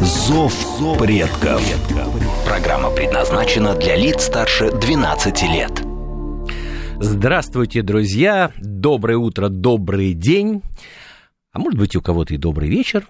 [0.00, 0.52] «Зов
[0.98, 1.62] предков».
[2.44, 5.72] Программа предназначена для лиц старше 12 лет.
[7.00, 8.52] Здравствуйте, друзья!
[8.58, 10.62] Доброе утро, добрый день!
[11.52, 13.08] А может быть, у кого-то и добрый вечер.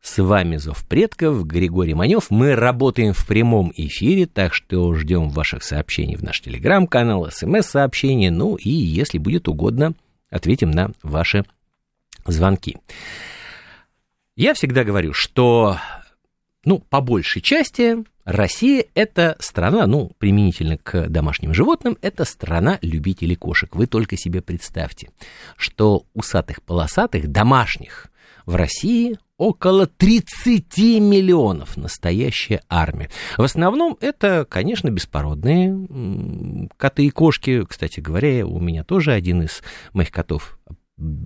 [0.00, 2.30] С вами Зов предков, Григорий Манев.
[2.30, 8.56] Мы работаем в прямом эфире, так что ждем ваших сообщений в наш телеграм-канал, смс-сообщения, ну
[8.56, 9.94] и, если будет угодно,
[10.30, 11.44] ответим на ваши
[12.26, 12.76] звонки.
[14.36, 15.78] Я всегда говорю, что,
[16.64, 23.36] ну, по большей части, Россия– это страна, ну, применительно к домашним животным, это страна любителей
[23.36, 23.74] кошек.
[23.76, 25.10] Вы только себе представьте,
[25.56, 28.08] что усатых-полосатых домашних
[28.46, 33.10] в России около 30 миллионов настоящая армия.
[33.36, 37.64] В основном это, конечно, беспородные коты и кошки.
[37.64, 39.62] Кстати говоря, у меня тоже один из
[39.92, 40.58] моих котов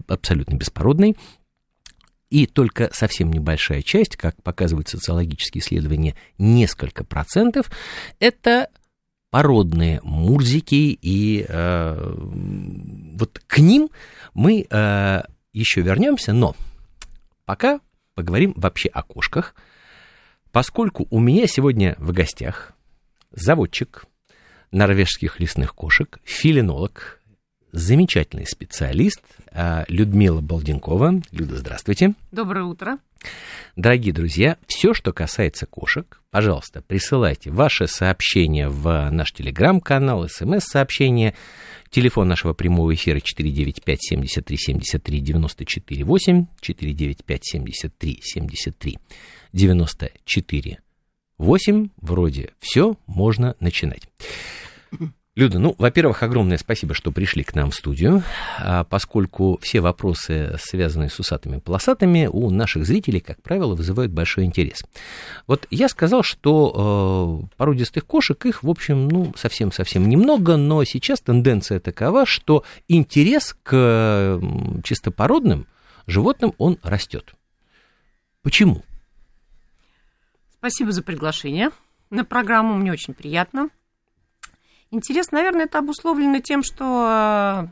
[0.07, 1.17] абсолютно беспородный.
[2.31, 7.71] И только совсем небольшая часть, как показывают социологические исследования, несколько процентов,
[8.21, 8.69] это
[9.31, 13.91] породные мурзики, и э, вот к ним
[14.35, 16.55] мы э, еще вернемся, но
[17.45, 17.81] пока
[18.15, 19.55] поговорим вообще о кошках,
[20.51, 22.73] поскольку у меня сегодня в гостях
[23.31, 24.05] заводчик
[24.71, 27.18] норвежских лесных кошек, филинолог,
[27.73, 29.21] замечательный специалист
[29.53, 31.23] а, Людмила Балденкова.
[31.33, 32.15] Люда, здравствуйте.
[32.33, 32.99] Доброе утро.
[33.77, 41.35] Дорогие друзья, все, что касается кошек, пожалуйста, присылайте ваши сообщения в наш телеграм-канал, смс-сообщения,
[41.91, 48.99] телефон нашего прямого эфира 495 73 73 94 8, 495 73 73
[49.53, 50.79] 94
[51.39, 54.03] 8, вроде все, можно начинать.
[55.39, 58.25] Люда, ну, во-первых, огромное спасибо, что пришли к нам в студию,
[58.59, 64.47] а, поскольку все вопросы, связанные с усатыми полосатыми, у наших зрителей, как правило, вызывают большой
[64.47, 64.83] интерес.
[65.47, 71.21] Вот я сказал, что э, породистых кошек, их, в общем, ну, совсем-совсем немного, но сейчас
[71.21, 74.41] тенденция такова, что интерес к
[74.83, 75.69] чистопородным
[76.09, 77.37] животным, он растет.
[78.43, 78.83] Почему?
[80.59, 81.71] Спасибо за приглашение
[82.11, 83.69] на программу, мне очень приятно.
[84.91, 87.69] Интерес, наверное, это обусловлено тем, что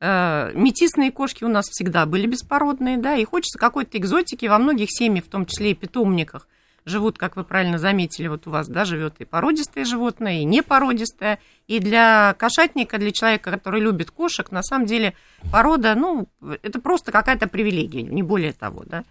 [0.00, 4.88] э, метисные кошки у нас всегда были беспородные, да, и хочется какой-то экзотики во многих
[4.90, 6.48] семьях, в том числе и питомниках,
[6.86, 11.40] живут, как вы правильно заметили, вот у вас, да, живет и породистое животное, и непородистое.
[11.66, 15.14] И для кошатника, для человека, который любит кошек, на самом деле
[15.50, 16.28] порода, ну,
[16.62, 19.02] это просто какая-то привилегия, не более того, да.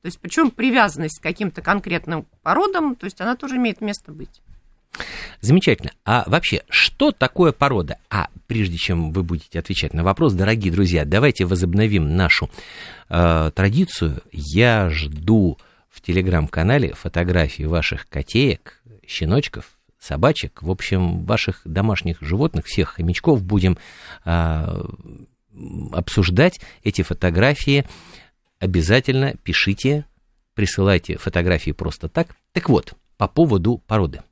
[0.00, 4.40] То есть, причем привязанность к каким-то конкретным породам, то есть она тоже имеет место быть.
[5.44, 5.92] Замечательно.
[6.06, 7.98] А вообще, что такое порода?
[8.08, 12.48] А прежде чем вы будете отвечать на вопрос, дорогие друзья, давайте возобновим нашу
[13.10, 14.22] э, традицию.
[14.32, 15.58] Я жду
[15.90, 19.66] в телеграм-канале фотографии ваших котеек, щеночков,
[20.00, 23.76] собачек, в общем, ваших домашних животных, всех хомячков будем
[24.24, 24.82] э,
[25.92, 27.84] обсуждать эти фотографии.
[28.60, 30.06] Обязательно пишите,
[30.54, 32.34] присылайте фотографии просто так.
[32.52, 34.22] Так вот, по поводу породы.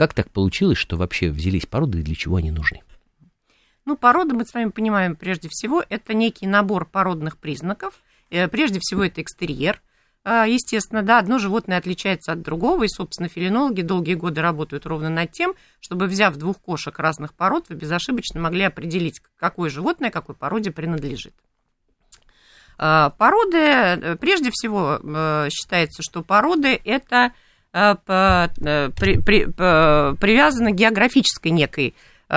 [0.00, 2.80] Как так получилось, что вообще взялись породы и для чего они нужны?
[3.84, 8.00] Ну, порода, мы с вами понимаем, прежде всего, это некий набор породных признаков.
[8.30, 9.82] Э, прежде всего, это экстерьер.
[10.24, 15.10] А, естественно, да, одно животное отличается от другого, и, собственно, филинологи долгие годы работают ровно
[15.10, 20.34] над тем, чтобы, взяв двух кошек разных пород, вы безошибочно могли определить, какое животное какой
[20.34, 21.34] породе принадлежит.
[22.78, 27.32] А, породы, э, прежде всего, э, считается, что породы– это Э,
[27.72, 29.44] при, при,
[30.16, 31.94] привязаны к географической некой
[32.28, 32.34] э,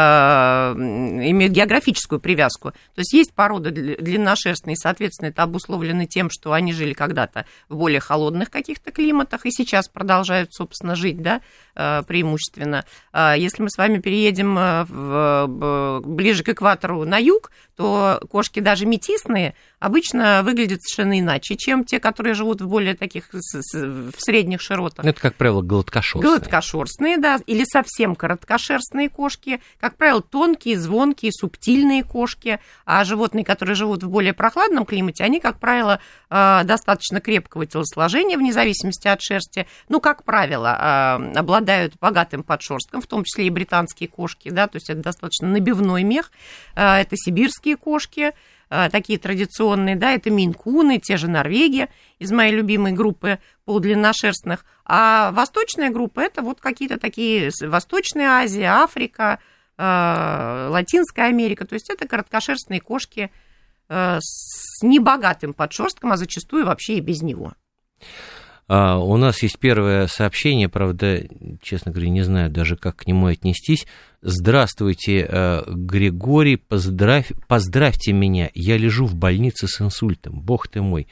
[0.75, 2.71] имеют географическую привязку.
[2.71, 8.00] То есть есть породы длинношерстные, соответственно, это обусловлено тем, что они жили когда-то в более
[8.00, 11.41] холодных каких-то климатах и сейчас продолжают, собственно, жить, да,
[11.75, 12.86] э, преимущественно.
[13.13, 19.56] Если мы с вами переедем в, ближе к экватору на юг, то кошки даже метисные,
[19.83, 25.03] обычно выглядят совершенно иначе, чем те, которые живут в более таких, в средних широтах.
[25.03, 26.38] Это, как правило, гладкошерстные.
[26.38, 29.62] Гладкошерстные, да, или совсем короткошерстные кошки.
[29.81, 32.62] Как правило, тонкие, звонкие, субтильные кошки.
[32.85, 38.38] А животные, которые живут в более прохладном климате, они, как правило, э, достаточно крепкого телосложения,
[38.38, 39.68] вне зависимости от шерсти.
[39.89, 44.77] Ну, как правило, э, обладают богатым подшерстком, в том числе и британские кошки, да, то
[44.77, 46.31] есть это достаточно набивной мех.
[46.74, 48.31] Э, это сибирские кошки,
[48.91, 51.89] такие традиционные, да, это минкуны, те же норвеги
[52.19, 54.65] из моей любимой группы полудлинношерстных.
[54.85, 59.39] А восточная группа это вот какие-то такие Восточная Азия, Африка,
[59.77, 61.65] э, Латинская Америка.
[61.65, 63.31] То есть это короткошерстные кошки
[63.89, 67.53] э, с небогатым подшерстком, а зачастую вообще и без него.
[68.68, 71.24] А, у нас есть первое сообщение, правда,
[71.62, 73.86] честно говоря, не знаю даже, как к нему отнестись.
[74.21, 81.07] Здравствуйте, э, Григорий, поздравь, поздравьте меня, я лежу в больнице с инсультом, бог ты мой.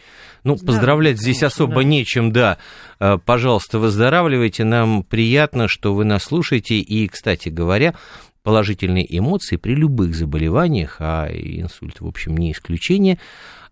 [0.45, 1.83] Ну, да, поздравлять конечно, здесь особо да.
[1.83, 2.57] нечем, да.
[3.01, 7.95] Э, пожалуйста, выздоравливайте, нам приятно, что вы нас слушаете, и, кстати говоря,
[8.44, 13.19] положительные эмоции при любых заболеваниях, а инсульт, в общем, не исключение,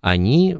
[0.01, 0.57] они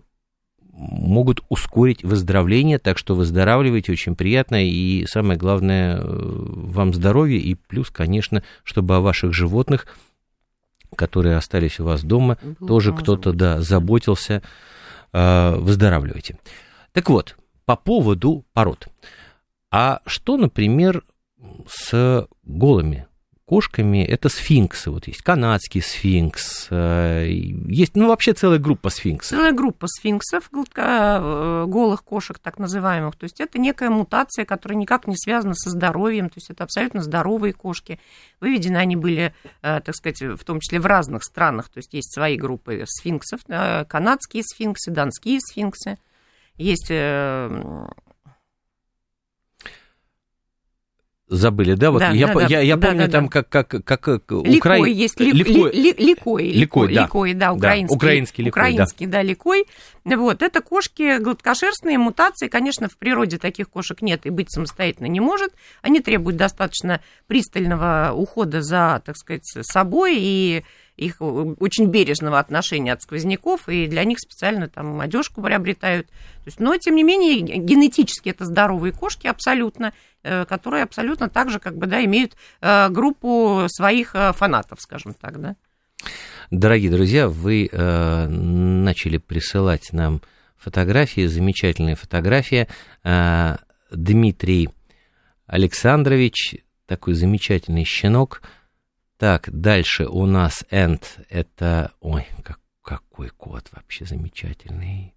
[0.79, 7.55] могут ускорить выздоровление, так что выздоравливайте, очень приятно, и самое главное, э, вам здоровья, и
[7.55, 9.87] плюс, конечно, чтобы о ваших животных,
[10.95, 14.41] которые остались у вас дома, Было тоже кто-то, да, заботился,
[15.11, 16.37] э, выздоравливайте.
[16.93, 17.35] Так вот,
[17.65, 18.87] по поводу пород.
[19.71, 21.03] А что, например,
[21.67, 23.05] с голыми
[23.49, 24.91] кошками, это сфинксы.
[24.91, 27.25] Вот есть канадский сфинкс, э,
[27.67, 29.31] есть, ну, вообще целая группа сфинксов.
[29.31, 33.15] Целая группа сфинксов, э, голых кошек, так называемых.
[33.15, 37.01] То есть это некая мутация, которая никак не связана со здоровьем, то есть это абсолютно
[37.01, 37.99] здоровые кошки.
[38.39, 42.13] Выведены они были, э, так сказать, в том числе в разных странах, то есть есть
[42.13, 45.97] свои группы сфинксов, канадские сфинксы, донские сфинксы.
[46.55, 46.91] Есть
[51.29, 51.91] забыли, да?
[51.91, 53.43] Вот да, я, да, я, я да, помню да, там да.
[53.43, 54.77] как как как Укра...
[54.77, 57.03] Ликой есть ли, ликой, ли, ликой, ликой, да.
[57.03, 59.11] ликой, да, украинский, да, украинский ликой, украинский, да.
[59.11, 59.65] да, ликой.
[60.05, 65.19] Вот это кошки гладкошерстные мутации, конечно, в природе таких кошек нет и быть самостоятельно не
[65.19, 65.53] может.
[65.81, 70.63] Они требуют достаточно пристального ухода за, так сказать, собой и
[70.99, 76.07] их очень бережного отношения от сквозняков, и для них специально там одежку приобретают.
[76.07, 79.93] То есть, но, тем не менее, генетически это здоровые кошки абсолютно,
[80.23, 85.13] э, которые абсолютно так же как бы, да, имеют э, группу своих э, фанатов, скажем
[85.13, 85.55] так, да.
[86.51, 90.21] Дорогие друзья, вы э, начали присылать нам
[90.57, 92.67] фотографии, замечательные фотографии.
[93.03, 93.57] Э,
[93.91, 94.69] Дмитрий
[95.47, 98.41] Александрович, такой замечательный щенок–
[99.19, 101.91] так, дальше у нас end это...
[101.99, 105.13] Ой, как, какой код вообще замечательный.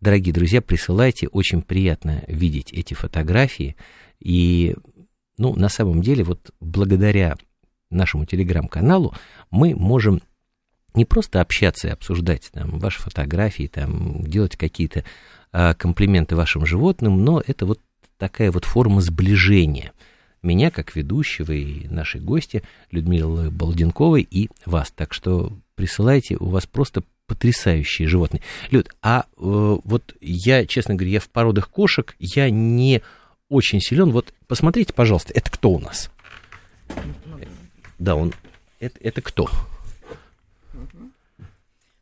[0.00, 3.76] Дорогие друзья, присылайте, очень приятно видеть эти фотографии.
[4.18, 4.74] И,
[5.36, 7.36] ну, на самом деле, вот благодаря
[7.90, 9.14] нашему телеграм-каналу
[9.52, 10.20] мы можем
[10.94, 15.04] не просто общаться и обсуждать там, ваши фотографии, там, делать какие-то
[15.52, 17.80] а, комплименты вашим животным, но это вот
[18.16, 19.92] такая вот форма сближения–
[20.42, 24.90] меня как ведущего и нашей гости Людмилы Балденковой и вас.
[24.90, 28.42] Так что присылайте, у вас просто потрясающие животные.
[28.70, 33.02] Люд, а э, вот я, честно говоря, я в породах кошек, я не
[33.48, 34.10] очень силен.
[34.10, 36.10] Вот посмотрите, пожалуйста, это кто у нас?
[37.98, 38.32] Да, он,
[38.80, 39.50] это, это кто?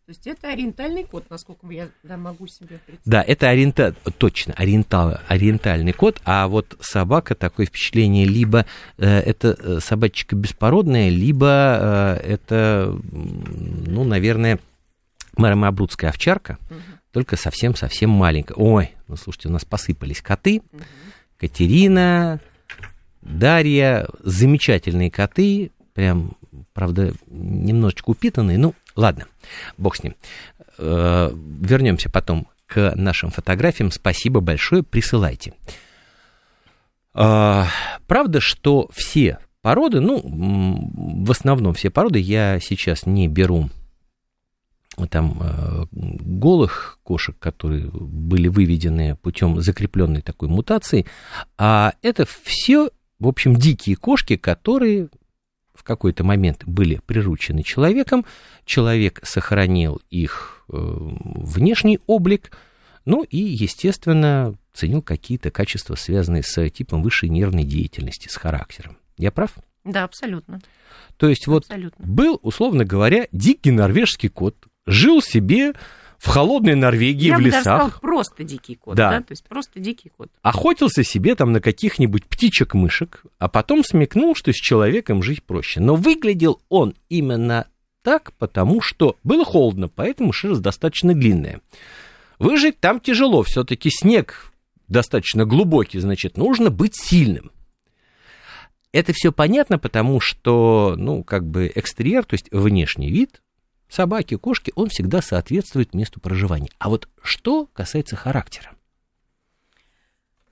[0.06, 3.00] То есть это ориентальный код, насколько я да, могу себе представить.
[3.04, 3.92] Да, это ориента...
[4.18, 5.18] точно, ориентал...
[5.26, 8.66] ориентальный код, а вот собака, такое впечатление, либо
[8.98, 14.60] э, это э, собачка беспородная, либо э, это, ну, наверное,
[15.36, 16.78] маромабрудская овчарка, угу.
[17.10, 18.54] только совсем-совсем маленькая.
[18.54, 20.62] Ой, ну, слушайте, у нас посыпались коты.
[20.72, 20.82] Угу.
[21.38, 22.38] Катерина,
[23.22, 26.36] Дарья, замечательные коты, прям,
[26.74, 29.26] правда, немножечко упитанные, ну, Ладно,
[29.76, 30.16] бог с ним.
[30.78, 33.90] Э, вернемся потом к нашим фотографиям.
[33.90, 35.52] Спасибо большое, присылайте.
[37.14, 37.64] Э,
[38.06, 43.68] правда, что все породы, ну, в основном все породы, я сейчас не беру
[45.10, 51.04] там э, голых кошек, которые были выведены путем закрепленной такой мутации,
[51.58, 52.88] а это все,
[53.18, 55.10] в общем, дикие кошки, которые
[55.76, 58.24] в какой-то момент были приручены человеком,
[58.64, 62.50] человек сохранил их э, внешний облик,
[63.04, 68.96] ну и, естественно, ценил какие-то качества, связанные с типом высшей нервной деятельности, с характером.
[69.16, 69.52] Я прав?
[69.84, 70.60] Да, абсолютно.
[71.16, 72.04] То есть абсолютно.
[72.04, 74.56] вот был, условно говоря, дикий норвежский кот,
[74.86, 75.72] жил себе
[76.18, 77.62] в холодной Норвегии, Я в бы даже лесах.
[77.62, 79.10] сказала, просто дикий кот, Да.
[79.10, 79.18] да.
[79.20, 80.30] то есть просто дикий кот.
[80.42, 85.80] охотился себе там на каких-нибудь птичек-мышек, а потом смекнул, что с человеком жить проще.
[85.80, 87.66] Но выглядел он именно
[88.02, 91.60] так, потому что было холодно, поэтому шерсть достаточно длинная.
[92.38, 94.52] Выжить там тяжело, все-таки снег
[94.88, 97.50] достаточно глубокий, значит, нужно быть сильным.
[98.92, 103.42] Это все понятно, потому что, ну, как бы экстерьер, то есть внешний вид
[103.88, 106.70] собаки, кошки, он всегда соответствует месту проживания.
[106.78, 108.72] А вот что касается характера?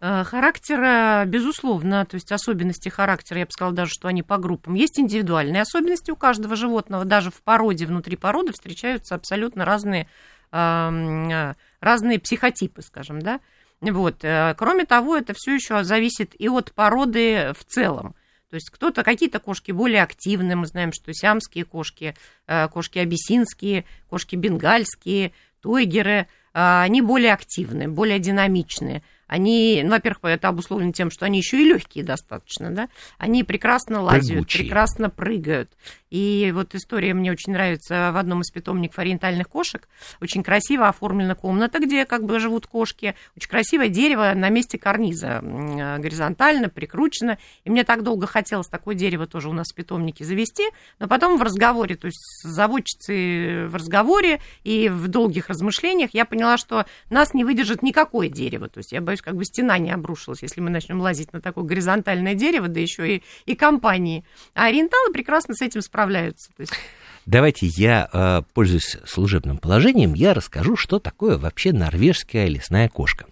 [0.00, 4.74] Э, Характера, безусловно, то есть особенности характера, я бы сказала даже, что они по группам.
[4.74, 10.06] Есть индивидуальные особенности у каждого животного, даже в породе, внутри породы встречаются абсолютно разные,
[10.52, 13.40] эм, э, разные психотипы, скажем, да.
[13.80, 14.24] Вот.
[14.24, 18.14] э, Кроме того, это все еще зависит и от породы в целом.
[18.54, 22.14] То есть кто-то, какие-то кошки более активные, мы знаем, что сиамские кошки,
[22.46, 29.02] э, кошки абиссинские, кошки бенгальские, тойгеры, э, они более активные, более динамичные.
[29.26, 32.88] Они, ну, во-первых, это обусловлено тем, что они еще и легкие достаточно, да,
[33.18, 34.64] они прекрасно лазят, Прыгучие.
[34.64, 35.70] прекрасно прыгают.
[36.10, 39.88] И вот история мне очень нравится в одном из питомников ориентальных кошек.
[40.20, 43.16] Очень красиво оформлена комната, где как бы живут кошки.
[43.36, 47.38] Очень красивое дерево на месте карниза, э, горизонтально, прикручено.
[47.64, 50.62] И мне так долго хотелось такое дерево тоже у нас в питомнике завести,
[51.00, 56.24] но потом в разговоре, то есть с заводчицей в разговоре и в долгих размышлениях я
[56.24, 58.68] поняла, что нас не выдержит никакое дерево.
[58.68, 61.64] То есть я боюсь, как бы стена не обрушилась, если мы начнем лазить на такое
[61.64, 64.24] горизонтальное дерево, да еще и, и компании.
[64.54, 66.50] А ориенталы прекрасно с этим справляются.
[66.56, 66.72] То есть
[67.26, 73.24] Давайте я, э, пользуясь служебным положением, я расскажу, что такое вообще норвежская лесная кошка.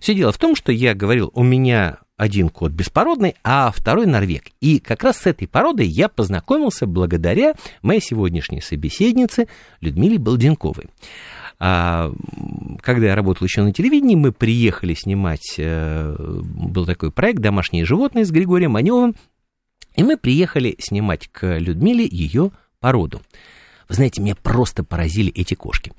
[0.00, 4.50] Все дело в том, что я говорил, у меня один кот беспородный, а второй норвег.
[4.60, 9.48] И как раз с этой породой я познакомился благодаря моей сегодняшней собеседнице
[9.80, 10.88] Людмиле Балденковой.
[11.60, 12.12] А,
[12.80, 18.24] когда я работал еще на телевидении, мы приехали снимать, э, был такой проект «Домашние животные»
[18.24, 19.16] с Григорием Маневым,
[19.96, 23.20] и мы приехали снимать к Людмиле ее породу.
[23.88, 25.92] Вы знаете, меня просто поразили эти кошки.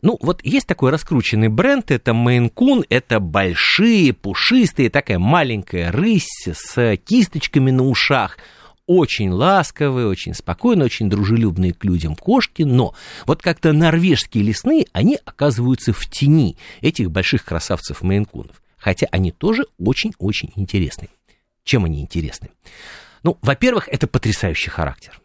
[0.00, 6.96] Ну, вот есть такой раскрученный бренд, это Coon, это большие, пушистые, такая маленькая рысь с
[6.96, 8.38] кисточками на ушах,
[8.86, 12.94] очень ласковые, очень спокойные, очень дружелюбные к людям кошки, но
[13.26, 19.66] вот как-то норвежские лесные, они оказываются в тени этих больших красавцев мейнкунов, хотя они тоже
[19.78, 21.08] очень-очень интересны.
[21.64, 22.50] Чем они интересны?
[23.22, 25.20] Ну, во-первых, это потрясающий характер.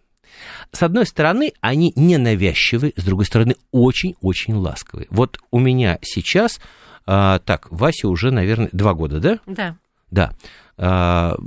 [0.72, 5.08] С одной стороны, они не навязчивые, с другой стороны, очень-очень ласковые.
[5.12, 6.60] Вот у меня сейчас,
[7.06, 9.40] а, так, Вася уже, наверное, два года, да?
[9.46, 9.78] Да.
[10.10, 10.34] Да.
[10.78, 11.38] А,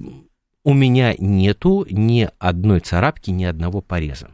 [0.65, 4.31] у меня нету ни одной царапки, ни одного пореза.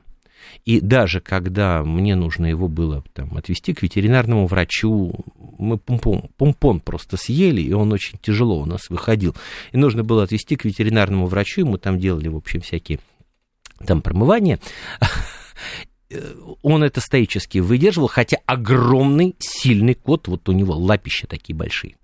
[0.64, 5.12] И даже когда мне нужно его было там, отвезти к ветеринарному врачу,
[5.58, 9.34] мы помпон, помпон просто съели, и он очень тяжело у нас выходил.
[9.72, 13.00] И нужно было отвезти к ветеринарному врачу, и мы там делали, в общем, всякие
[13.86, 14.58] там промывания.
[16.62, 21.96] Он это стоически выдерживал, хотя огромный, сильный кот, вот у него лапища такие большие.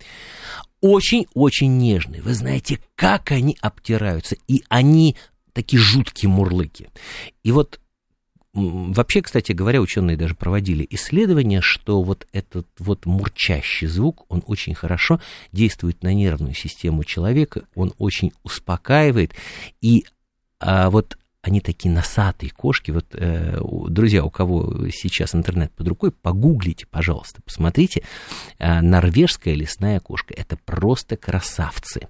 [0.81, 2.21] Очень-очень нежный.
[2.21, 4.37] Вы знаете, как они обтираются.
[4.47, 5.17] И они
[5.53, 6.89] такие жуткие мурлыки.
[7.43, 7.81] И вот
[8.57, 14.75] вообще, кстати говоря, ученые даже проводили исследования, что вот этот вот мурчащий звук, он очень
[14.75, 15.21] хорошо
[15.53, 19.35] действует на нервную систему человека, он очень успокаивает.
[19.81, 20.07] И
[20.59, 22.91] а, вот они такие носатые кошки.
[22.91, 28.03] Вот, э, друзья, у кого сейчас интернет под рукой, погуглите, пожалуйста, посмотрите.
[28.59, 30.35] Э, норвежская лесная кошка.
[30.35, 32.09] Это просто красавцы.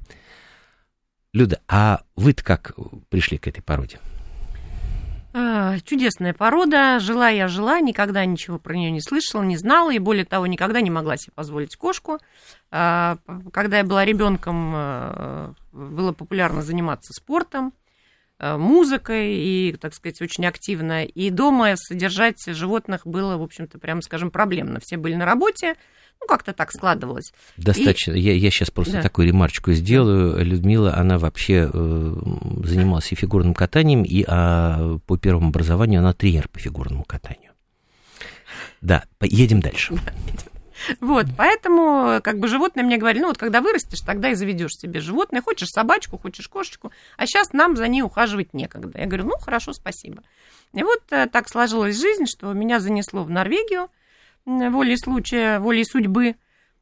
[1.32, 2.72] Люда, а вы-то как
[3.10, 3.98] пришли к этой породе?
[5.38, 6.98] А, Чудесная порода.
[6.98, 10.80] Жила я жила, никогда ничего про нее не слышала, не знала, и более того, никогда
[10.80, 12.18] не могла себе позволить кошку.
[12.70, 13.18] А,
[13.52, 17.74] Когда я была ребенком, э, было популярно заниматься спортом,
[18.40, 21.04] музыкой и, так сказать, очень активно.
[21.04, 24.78] И дома содержать животных было, в общем-то, прямо скажем, проблемно.
[24.80, 25.74] Все были на работе,
[26.20, 27.32] ну, как-то так складывалось.
[27.56, 28.12] Достаточно.
[28.12, 29.02] Я, я сейчас просто Да.
[29.02, 30.42] такую ремарочку сделаю.
[30.44, 32.14] Людмила, она вообще э,
[32.64, 37.52] занималась и фигурным катанием, и а, по первому образованию она тренер по фигурному катанию.
[38.80, 39.94] Да, по- едем дальше.
[41.00, 45.00] Вот, поэтому как бы животные мне говорили, ну вот когда вырастешь, тогда и заведешь себе
[45.00, 48.98] животное, хочешь собачку, хочешь кошечку, а сейчас нам за ней ухаживать некогда.
[48.98, 50.22] Я говорю, ну хорошо, спасибо.
[50.74, 53.88] И вот э, так сложилась жизнь, что меня занесло в Норвегию
[54.44, 56.36] волей случая, волей судьбы.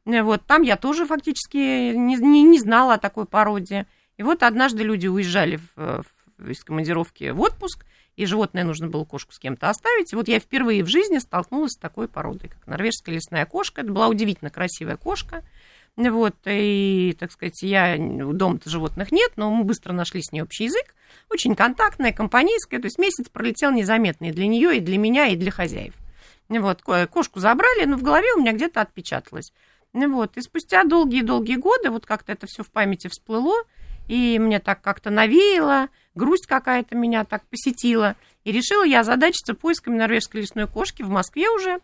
[0.05, 3.85] Э, Вот там я тоже фактически не, не, не знала о такой породе.
[4.17, 6.03] И вот однажды люди уезжали в,
[6.37, 7.85] в- из командировки в отпуск,
[8.15, 10.13] и животное нужно было кошку с кем-то оставить.
[10.13, 13.81] Вот я впервые в жизни столкнулась с такой породой, как норвежская лесная кошка.
[13.81, 15.43] Это была удивительно красивая кошка.
[15.97, 20.65] Вот, и, так сказать, я, дома-то животных нет, но мы быстро нашли с ней общий
[20.65, 20.93] язык.
[21.29, 25.37] Очень контактная, компанейская, то есть месяц пролетел незаметно и для нее, и для меня, и
[25.37, 25.93] для хозяев.
[26.49, 29.53] Вот, кошку забрали, но в голове у меня где-то отпечаталось.
[29.93, 33.55] Вот, и спустя долгие-долгие годы вот как-то это все в памяти всплыло,
[34.07, 39.97] и мне так как-то навеяло, грусть какая-то меня так посетила, и решила я задачиться поисками
[39.97, 41.79] норвежской лесной кошки в Москве уже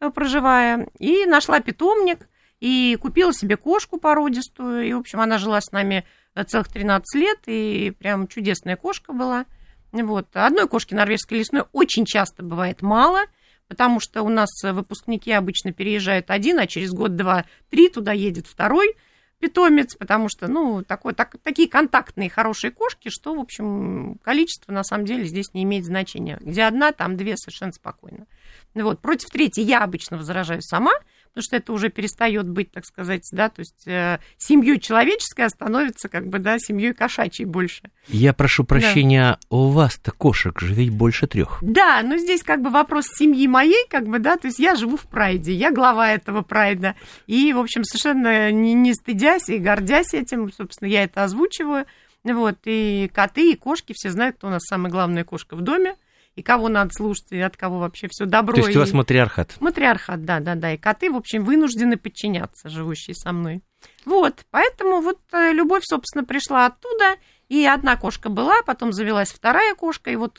[0.00, 2.28] э, проживая, и нашла питомник,
[2.60, 6.04] и купила себе кошку породистую, и, в общем, она жила с нами
[6.34, 9.44] э, целых 13 лет, и прям чудесная кошка была.
[9.92, 10.28] Вот.
[10.34, 13.22] Одной кошки норвежской лесной очень часто бывает мало–
[13.68, 18.46] потому что у нас выпускники обычно переезжают один, а через год, два, три туда едет
[18.46, 18.96] второй
[19.38, 24.84] питомец, потому что, ну, такой, так, такие контактные хорошие кошки, что, в общем, количество на
[24.84, 26.38] самом деле здесь не имеет значения.
[26.40, 28.26] Где одна, там две совершенно спокойно.
[28.74, 30.92] Вот, против третьей я обычно возражаю сама,
[31.36, 35.48] потому что это уже перестает быть, так сказать, да, то есть э, семьей человеческой а
[35.50, 37.82] становится как бы, да, семьей кошачьей больше.
[38.08, 39.56] Я прошу прощения, да.
[39.56, 41.58] у вас-то кошек же ведь больше трех.
[41.60, 44.96] Да, но здесь как бы вопрос семьи моей, как бы, да, то есть я живу
[44.96, 46.94] в прайде, я глава этого прайда,
[47.26, 51.84] и, в общем, совершенно не, не стыдясь и гордясь этим, собственно, я это озвучиваю,
[52.24, 55.96] вот, и коты, и кошки, все знают, кто у нас самая главная кошка в доме,
[56.36, 58.54] и кого надо слушать, и от кого вообще все добро.
[58.54, 59.56] То есть у вас матриархат?
[59.58, 60.72] Матриархат, да, да, да.
[60.72, 63.62] И коты, в общем, вынуждены подчиняться, живущие со мной.
[64.04, 67.16] Вот, поэтому вот э, любовь, собственно, пришла оттуда,
[67.48, 70.38] и одна кошка была, потом завелась вторая кошка, и вот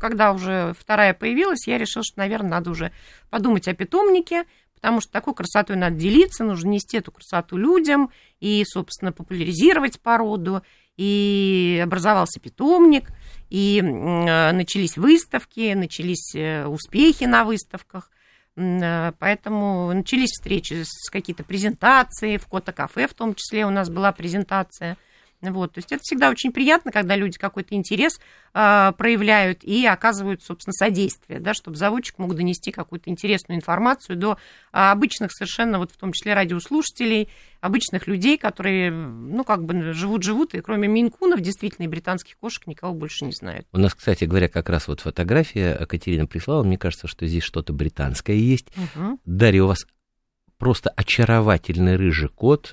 [0.00, 2.92] когда уже вторая появилась, я решила, что, наверное, надо уже
[3.30, 8.62] подумать о питомнике, потому что такой красотой надо делиться, нужно нести эту красоту людям и,
[8.64, 10.62] собственно, популяризировать породу,
[10.96, 13.10] и образовался питомник,
[13.50, 18.10] и э, начались выставки, начались э, успехи на выставках,
[18.56, 24.12] э, поэтому начались встречи с какие-то презентации, в Кота-кафе в том числе у нас была
[24.12, 24.96] презентация–
[25.42, 28.18] вот, то есть это всегда очень приятно, когда люди какой-то интерес
[28.54, 34.38] э, проявляют и оказывают, собственно, содействие, да, чтобы заводчик мог донести какую-то интересную информацию до
[34.72, 37.28] а, обычных совершенно, вот в том числе радиослушателей,
[37.60, 42.94] обычных людей, которые, ну, как бы живут-живут, и кроме минкунов, действительно, и британских кошек никого
[42.94, 43.66] больше не знают.
[43.72, 47.72] У нас, кстати говоря, как раз вот фотография Катерина прислала, мне кажется, что здесь что-то
[47.72, 48.68] британское есть.
[48.76, 49.20] Угу.
[49.24, 49.86] Дарья, у вас
[50.58, 52.72] просто очаровательный рыжий кот.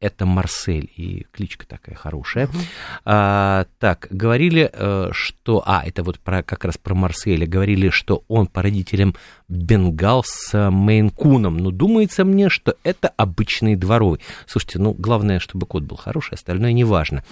[0.00, 2.46] Это Марсель, и кличка такая хорошая.
[2.46, 2.60] Uh-huh.
[3.04, 5.62] А, так, говорили, э, что...
[5.66, 7.46] А, это вот про, как раз про Марселя.
[7.46, 9.14] Говорили, что он по родителям
[9.50, 11.58] бенгал с мейнкуном.
[11.58, 14.20] Но думается мне, что это обычный дворовый.
[14.46, 17.22] Слушайте, ну, главное, чтобы кот был хороший, остальное не важно.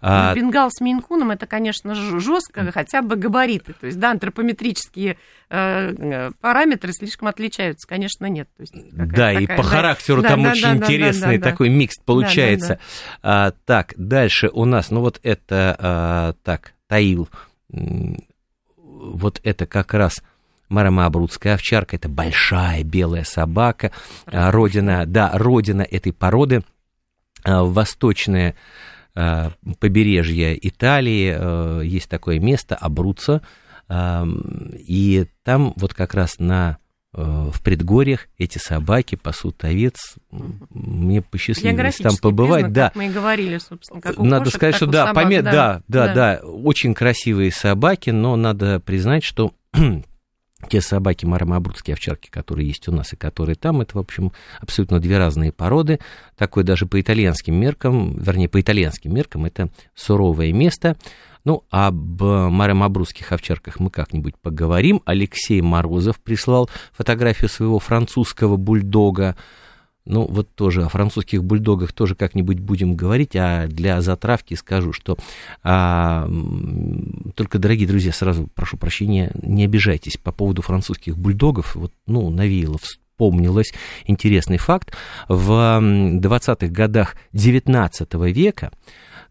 [0.00, 0.34] А...
[0.34, 3.74] Бенгал с мейнкуном, это, конечно, жестко, хотя бы габариты.
[3.74, 5.18] То есть, да, антропометрические
[5.50, 8.48] э, параметры слишком отличаются, конечно, нет.
[8.56, 11.44] То есть, да, такая, и по да, характеру да, там да, очень да, интересный да,
[11.44, 12.68] да, такой микс получается.
[12.68, 12.80] Да, да,
[13.22, 13.46] да.
[13.46, 17.28] А, так, дальше у нас, ну вот это, а, так, Таил,
[18.76, 20.22] вот это как раз
[20.68, 23.92] маромаабрудская овчарка, это большая белая собака,
[24.26, 26.62] а, родина, да, родина этой породы,
[27.44, 28.54] а, восточное
[29.14, 33.42] а, побережье Италии, есть такое место, Абруццо,
[33.92, 36.78] и там вот как раз на
[37.16, 40.16] в предгорьях эти собаки пасут овец.
[40.70, 42.64] Мне посчастливилось там побывать.
[42.64, 42.92] Признак, да.
[42.94, 44.00] Мы и говорили, собственно.
[44.00, 45.42] Как у надо кошек, сказать, что да, собак, поме...
[45.42, 49.52] да, да, да, да, очень красивые собаки, но надо признать, что
[50.68, 55.00] те собаки маромабрудские овчарки, которые есть у нас и которые там, это, в общем, абсолютно
[55.00, 56.00] две разные породы.
[56.36, 60.96] Такое даже по итальянским меркам, вернее, по итальянским меркам, это суровое место.
[61.44, 65.02] Ну, об маромабрусских овчарках мы как-нибудь поговорим.
[65.04, 69.36] Алексей Морозов прислал фотографию своего французского бульдога.
[70.06, 75.16] Ну, вот тоже о французских бульдогах тоже как-нибудь будем говорить, а для затравки скажу, что
[75.62, 76.28] а,
[77.34, 82.76] только, дорогие друзья, сразу прошу прощения, не обижайтесь по поводу французских бульдогов, вот, ну, навеяло
[82.78, 83.72] вспомнилось
[84.06, 84.94] интересный факт.
[85.28, 88.72] В 20-х годах 19 века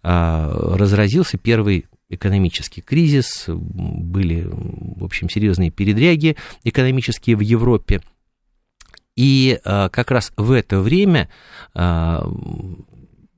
[0.01, 8.01] а, разразился первый экономический кризис, были, в общем, серьезные передряги экономические в Европе.
[9.15, 11.29] И а, как раз в это время
[11.73, 12.27] а,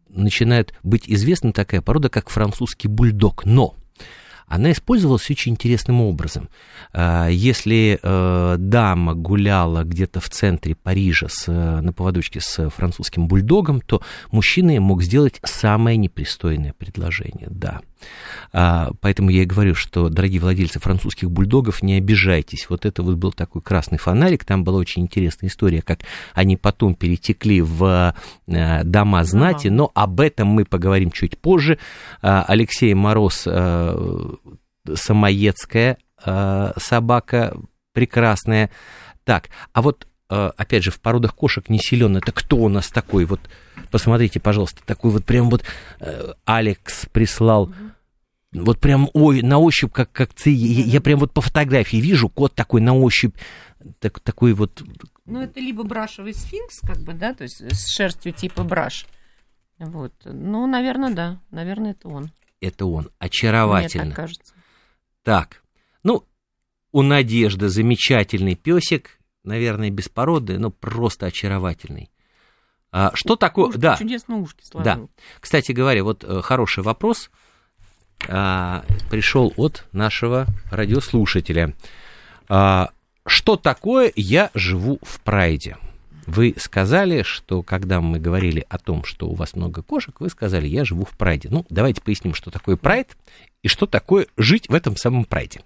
[0.10, 3.46] начинает быть известна такая порода, как французский бульдог.
[3.46, 3.76] Но
[4.48, 6.50] она использовалась очень интересным образом.
[6.94, 13.82] А, если э, дама гуляла где-то в центре Парижа с, на поводочке с французским бульдогом,
[13.82, 17.82] то мужчина мог сделать самое непристойное предложение, да.
[18.54, 22.68] А, поэтому я и говорю, что, дорогие владельцы французских бульдогов, не обижайтесь.
[22.70, 26.02] Вот это вот был такой красный фонарик, там была очень интересная история, как
[26.34, 28.16] они потом перетекли в
[28.48, 31.78] э, дома знати, но об этом мы поговорим чуть позже.
[32.22, 34.32] А, Алексей Мороз, э,
[34.94, 37.58] самоедская э, собака,
[37.94, 38.70] прекрасная.
[39.24, 42.18] Так, а вот опять же, в породах кошек не силен.
[42.18, 43.26] Это кто у нас такой?
[43.26, 43.40] Вот
[43.92, 45.64] посмотрите, пожалуйста, такой вот прям вот
[46.46, 47.72] Алекс прислал
[48.52, 52.30] вот прям ой, на ощупь, как, как ци, я, я прям вот по фотографии вижу,
[52.30, 53.36] кот такой на ощупь,
[54.00, 54.82] так, такой вот...
[55.26, 59.06] Ну, это либо брашевый сфинкс, как бы, да, то есть с шерстью типа браш.
[59.78, 60.14] Вот.
[60.24, 61.40] Ну, наверное, да.
[61.52, 62.32] Наверное, это он.
[62.62, 63.10] Это он.
[63.20, 64.06] Очаровательно.
[64.06, 64.54] Мне так кажется.
[65.26, 65.64] Так.
[66.04, 66.24] Ну,
[66.92, 72.12] у Надежды замечательный песик, наверное, беспородный, но просто очаровательный.
[72.92, 73.70] А, что такое...
[73.70, 73.98] Ушки, да.
[73.98, 74.84] Чудесно ушки сложил.
[74.86, 75.08] Да.
[75.40, 77.32] Кстати говоря, вот э, хороший вопрос
[78.30, 81.74] а, пришел от нашего радиослушателя.
[82.48, 82.92] А,
[83.26, 85.76] что такое «я живу в прайде»?
[86.26, 90.68] Вы сказали, что когда мы говорили о том, что у вас много кошек, вы сказали,
[90.68, 91.50] я живу в прайде.
[91.52, 93.16] Ну, давайте поясним, что такое прайд
[93.62, 95.62] и что такое жить в этом самом прайде.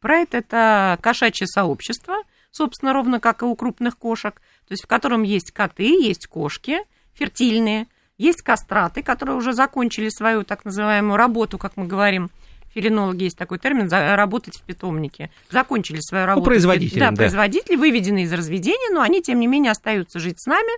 [0.00, 2.16] Прайд– это кошачье сообщество,
[2.50, 4.34] собственно, ровно как и у крупных кошек,
[4.66, 6.78] то есть в котором есть коты, есть кошки
[7.14, 7.86] фертильные–
[8.18, 12.30] есть кастраты, которые уже закончили свою так называемую работу, как мы говорим,
[12.74, 15.30] филинологи есть такой термин, работать в питомнике.
[15.50, 16.44] Закончили свою работу.
[16.44, 16.98] Ну, производители.
[16.98, 20.70] Да, да, производители, выведены из разведения, но они, тем не менее, остаются жить с нами,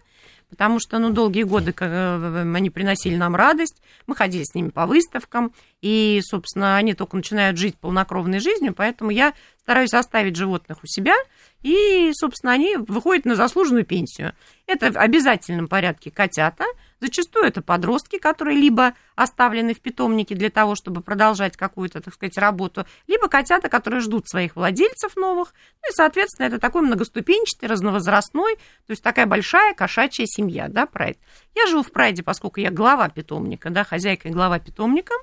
[0.48, 4.86] потому что, ну, долгие годы э, они приносили нам радость, мы ходили с ними по
[4.86, 10.86] выставкам, и, собственно, они только начинают жить полнокровной жизнью, поэтому я стараюсь оставить животных у
[10.86, 11.14] себя,
[11.62, 14.32] и, собственно, они выходят на заслуженную пенсию.
[14.66, 16.64] Это в обязательном порядке котята–
[17.00, 22.36] Зачастую это подростки, которые либо оставлены в питомнике для того, чтобы продолжать какую-то, так сказать,
[22.36, 25.54] работу, либо котята, которые ждут своих владельцев новых.
[25.82, 31.18] Ну и, соответственно, это такой многоступенчатый, разновозрастной, то есть такая большая кошачья семья, да, прайд.
[31.54, 35.14] Я живу в прайде, поскольку я глава питомника, да, хозяйка и глава питомника.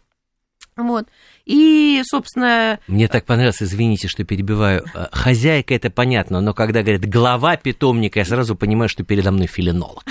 [0.78, 1.08] Вот.
[1.46, 2.80] И, собственно...
[2.88, 4.86] Мне так понравилось, извините, что перебиваю.
[4.94, 9.48] Э, хозяйка это понятно, но когда говорят глава питомника, я сразу понимаю, что передо мной
[9.48, 10.04] филинолог.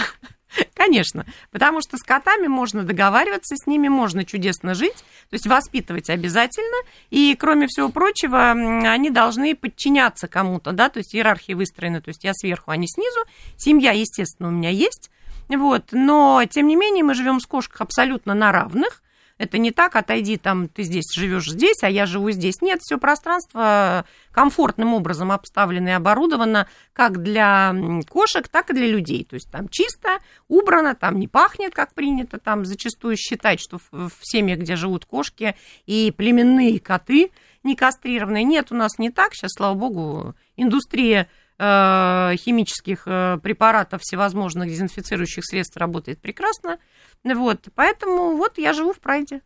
[0.75, 6.11] Конечно, потому что с котами можно договариваться, с ними можно чудесно жить, то есть воспитывать
[6.11, 6.77] обязательно,
[7.11, 12.25] и, кроме всего прочего, они должны подчиняться кому-то, да, то есть иерархия выстроена, то есть
[12.25, 13.21] я сверху, они снизу,
[13.57, 15.11] семья, естественно, у меня есть,
[15.49, 19.03] вот, но, тем не менее, мы живем с кошкой абсолютно на равных,
[19.39, 22.63] это не так, отойди там, ты здесь живешь здесь, а я живу здесь.
[22.63, 27.75] Нет, все пространство комфортным образом обставлено и оборудовано как для
[28.09, 29.25] кошек, так и для людей.
[29.25, 30.19] То есть там чисто,
[30.49, 35.55] убрано, там не пахнет, как принято там зачастую считать, что в, семьях, где живут кошки
[35.85, 37.31] и племенные коты
[37.63, 38.45] не кастрированные.
[38.45, 39.35] Нет, у нас не так.
[39.35, 46.79] Сейчас, слава богу, индустрия э, химических э, препаратов, всевозможных дезинфицирующих средств работает прекрасно.
[47.25, 49.41] Вот, поэтому вот я живу в Прайде.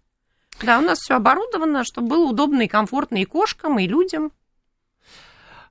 [0.62, 4.33] Да, у нас все оборудовано, чтобы было удобно и комфортно и кошкам, и людям.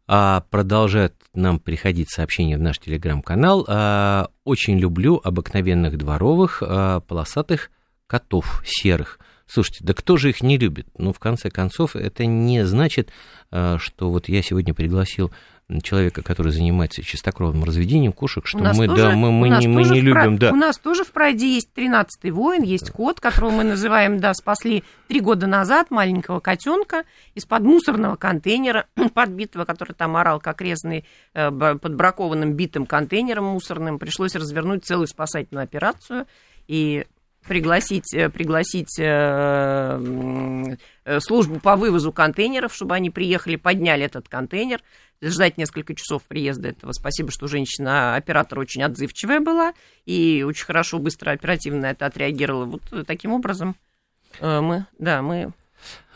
[0.07, 3.65] А, продолжают нам приходить сообщения в наш телеграм-канал.
[3.67, 7.69] А, очень люблю обыкновенных дворовых а, полосатых
[8.07, 9.19] котов серых.
[9.49, 10.85] Слушайте, да кто же их не любит?
[10.97, 13.09] Ну, в конце концов, это не значит,
[13.49, 15.31] а, что вот я сегодня пригласил
[15.81, 20.01] человека, который занимается чистокровным разведением кошек, что мы, тоже, да, мы, мы, не, мы не
[20.01, 20.51] любим, да.
[20.51, 24.83] У нас тоже в прайде есть 13-й воин, есть кот, которого мы называем, да, спасли
[25.07, 28.85] три года назад, маленького котенка из-под мусорного контейнера,
[29.15, 33.97] подбитого, который там орал, как резанный, э, под бракованным битым контейнером мусорным.
[33.97, 36.25] Пришлось развернуть целую спасательную операцию.
[36.67, 37.05] И
[37.49, 39.99] пригласить, э, пригласить э,
[41.19, 44.81] службу по вывозу контейнеров, чтобы они приехали, подняли этот контейнер,
[45.21, 46.91] ждать несколько часов приезда этого.
[46.91, 49.73] Спасибо, что женщина-оператор очень отзывчивая была
[50.05, 52.65] и очень хорошо, быстро, оперативно это отреагировала.
[52.65, 53.75] Вот таким образом
[54.39, 55.51] э, мы, да, мы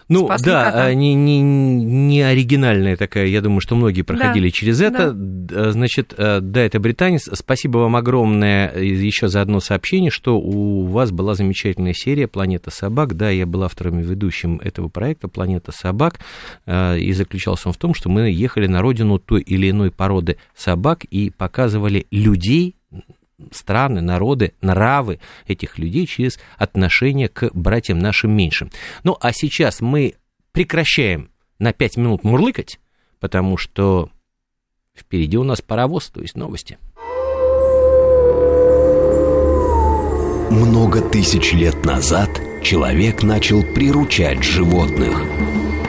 [0.08, 0.94] ну да, кота.
[0.94, 5.12] не, не, не оригинальная такая, я думаю, что многие проходили да, через это.
[5.14, 5.72] Да.
[5.72, 7.30] Значит, э, да, это британец.
[7.34, 13.16] Спасибо вам огромное еще за одно сообщение, что у вас была замечательная серия «Планета собак».
[13.16, 16.20] Да, я был автором и ведущим этого проекта «Планета собак»,
[16.66, 20.38] э, и заключался он в том, что мы ехали на родину той или иной породы
[20.56, 22.76] собак и показывали людей,
[23.52, 28.72] страны, народы, нравы этих людей через отношение к братьям нашим меньшим.
[29.04, 30.16] Ну, а сейчас мы
[30.52, 31.30] прекращаем
[31.60, 32.80] на 5 минут мурлыкать,
[33.20, 34.10] потому что
[34.96, 36.78] впереди у нас паровоз, то есть новости.
[40.50, 42.30] Много тысяч лет назад
[42.62, 45.24] человек начал приручать животных.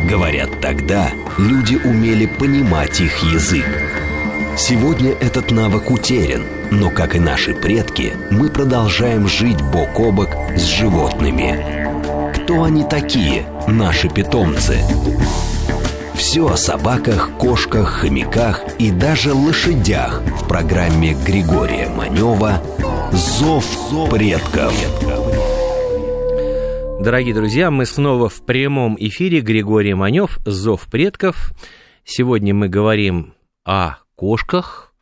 [0.09, 3.94] Говорят, тогда люди умели понимать их язык.
[4.57, 10.29] Сегодня этот навык утерян, но, как и наши предки, мы продолжаем жить бок о бок
[10.57, 12.33] с животными.
[12.33, 14.79] Кто они такие, наши питомцы?
[16.15, 22.63] Все о собаках, кошках, хомяках и даже лошадях в программе Григория Манева
[23.11, 23.67] «Зов
[24.09, 24.73] предков».
[27.01, 29.41] Дорогие друзья, мы снова в прямом эфире.
[29.41, 31.53] Григорий Манев, «Зов предков».
[32.05, 34.95] Сегодня мы говорим о кошках,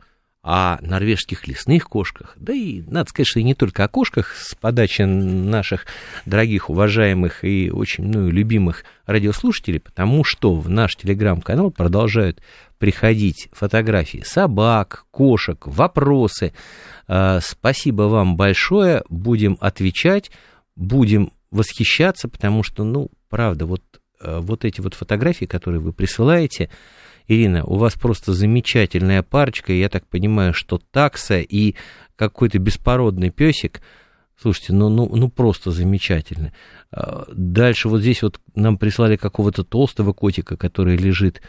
[0.45, 4.57] о норвежских лесных кошках, да и, надо сказать, что и не только о кошках, с
[4.57, 5.87] подачи наших
[6.27, 12.43] дорогих, уважаемых и очень ну, любимых радиослушателей, потому что в наш телеграм-канал продолжают
[12.79, 16.53] приходить фотографии собак, кошек, вопросы.
[17.07, 20.33] А, спасибо вам большое, будем отвечать,
[20.75, 23.83] будем восхищаться, потому что, ну, правда, вот,
[24.21, 26.69] а, вот эти вот фотографии, которые вы присылаете,
[27.29, 31.75] Ирина, у вас просто замечательная парочка, я так понимаю, что такса и
[32.17, 33.81] какой-то беспородный песик.
[34.41, 36.53] Слушайте, ну, ну, ну просто замечательно.
[36.91, 41.43] А, дальше вот здесь вот нам прислали какого-то толстого котика, который лежит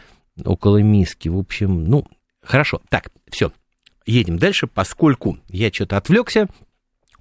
[0.44, 1.28] около миски.
[1.28, 2.06] В общем, ну,
[2.42, 2.80] хорошо.
[2.88, 3.52] Так, все,
[4.06, 6.48] едем дальше, поскольку я что-то отвлекся.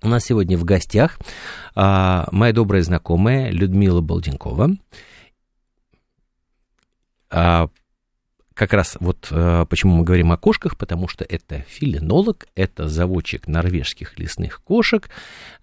[0.02, 1.18] У нас сегодня в гостях
[1.76, 4.72] а, моя добрая знакомая Людмила Балденкова.
[7.30, 7.70] А,
[8.54, 13.48] как раз вот э, почему мы говорим о кошках, потому что это филинолог, это заводчик
[13.48, 15.10] норвежских лесных кошек.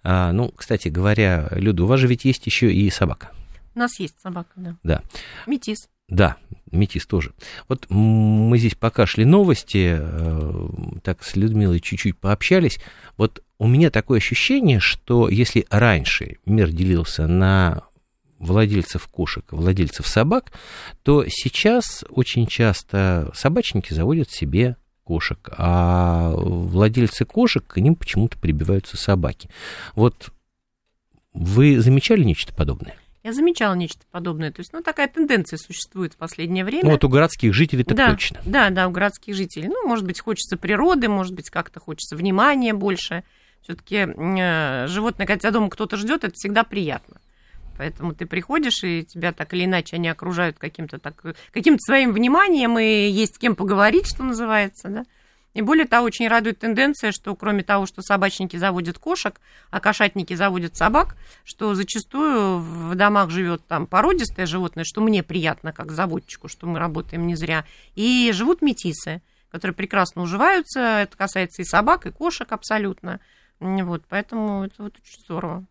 [0.03, 3.31] А, ну, кстати говоря, Люда, у вас же ведь есть еще и собака.
[3.73, 4.75] У нас есть собака, да.
[4.83, 5.01] Да.
[5.47, 5.87] Метис.
[6.09, 6.35] Да,
[6.71, 7.33] метис тоже.
[7.69, 10.69] Вот мы здесь пока шли новости, э,
[11.03, 12.79] так с Людмилой чуть-чуть пообщались.
[13.15, 17.83] Вот у меня такое ощущение, что если раньше мир делился на
[18.41, 20.51] владельцев кошек, владельцев собак,
[21.03, 28.97] то сейчас очень часто собачники заводят себе кошек, а владельцы кошек к ним почему-то прибиваются
[28.97, 29.49] собаки.
[29.95, 30.31] Вот
[31.33, 32.95] вы замечали нечто подобное?
[33.23, 34.51] Я замечала нечто подобное.
[34.51, 36.85] То есть, ну, такая тенденция существует в последнее время.
[36.85, 38.39] Ну, вот у городских жителей так да, точно.
[38.45, 39.67] Да, да, у городских жителей.
[39.67, 43.23] Ну, может быть, хочется природы, может быть, как-то хочется внимания больше.
[43.61, 47.21] Все-таки э, животное, когда дома кто-то ждет, это всегда приятно.
[47.81, 51.19] Поэтому ты приходишь, и тебя так или иначе они окружают каким-то так,
[51.51, 55.05] каким-то своим вниманием, и есть с кем поговорить, что называется, да.
[55.55, 59.41] И более того, очень радует тенденция, что кроме того, что собачники заводят кошек,
[59.71, 65.73] а кошатники заводят собак, что зачастую в домах живет там породистое животное, что мне приятно
[65.73, 67.65] как заводчику, что мы работаем не зря,
[67.95, 73.19] и живут метисы, которые прекрасно уживаются, это касается и собак, и кошек абсолютно.
[73.59, 75.65] Вот, поэтому это вот очень здорово.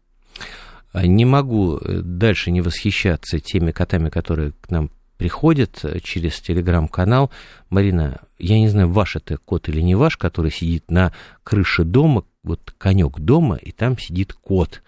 [0.93, 6.41] А не могу э, дальше не восхищаться теми котами, которые к нам приходят э, через
[6.41, 7.31] телеграм-канал.
[7.69, 11.13] Марина, я не знаю, ваш это кот или не ваш, который сидит на
[11.45, 14.83] крыше дома, вот конек дома, и там сидит кот.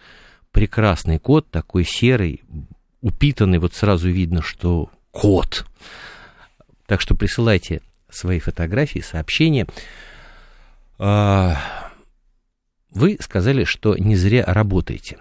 [0.51, 2.43] Прекрасный кот, такой серый,
[3.01, 5.67] упитанный, вот сразу видно, что кот.
[6.87, 9.67] Так что присылайте свои фотографии, сообщения.
[10.99, 11.57] А,
[12.91, 15.19] вы сказали, что не зря работаете.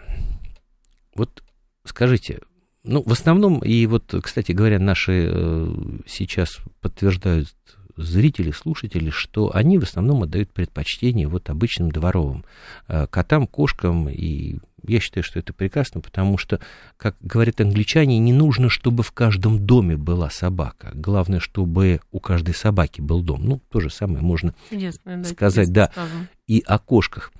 [1.16, 1.44] Вот
[1.84, 2.40] скажите,
[2.84, 5.76] ну, в основном, и вот, кстати говоря, наши э,
[6.08, 7.50] сейчас подтверждают
[7.98, 12.46] зрители, слушатели, что они в основном отдают предпочтение вот обычным дворовым
[12.88, 16.60] э, котам, кошкам, и я считаю, что это прекрасно, потому что,
[16.98, 20.92] как говорят англичане, не нужно, чтобы в каждом доме была собака.
[20.96, 23.44] Главное, чтобы у каждой собаки был дом.
[23.44, 26.28] Ну, то же самое можно да, сказать, да, скажем.
[26.48, 27.32] и о кошках.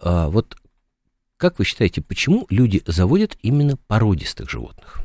[0.00, 0.56] А, вот
[1.38, 5.00] как вы считаете, почему люди заводят именно породистых животных?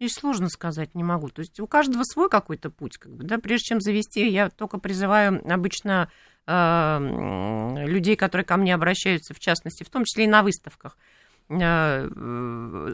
[0.00, 1.28] Здесь сложно сказать, не могу.
[1.28, 3.38] То есть у каждого свой какой-то путь, как бы, да.
[3.38, 6.10] Прежде чем завести, я только призываю обычно
[6.46, 10.96] э, людей, которые ко мне обращаются, в частности, в том числе и на выставках,
[11.48, 12.08] э,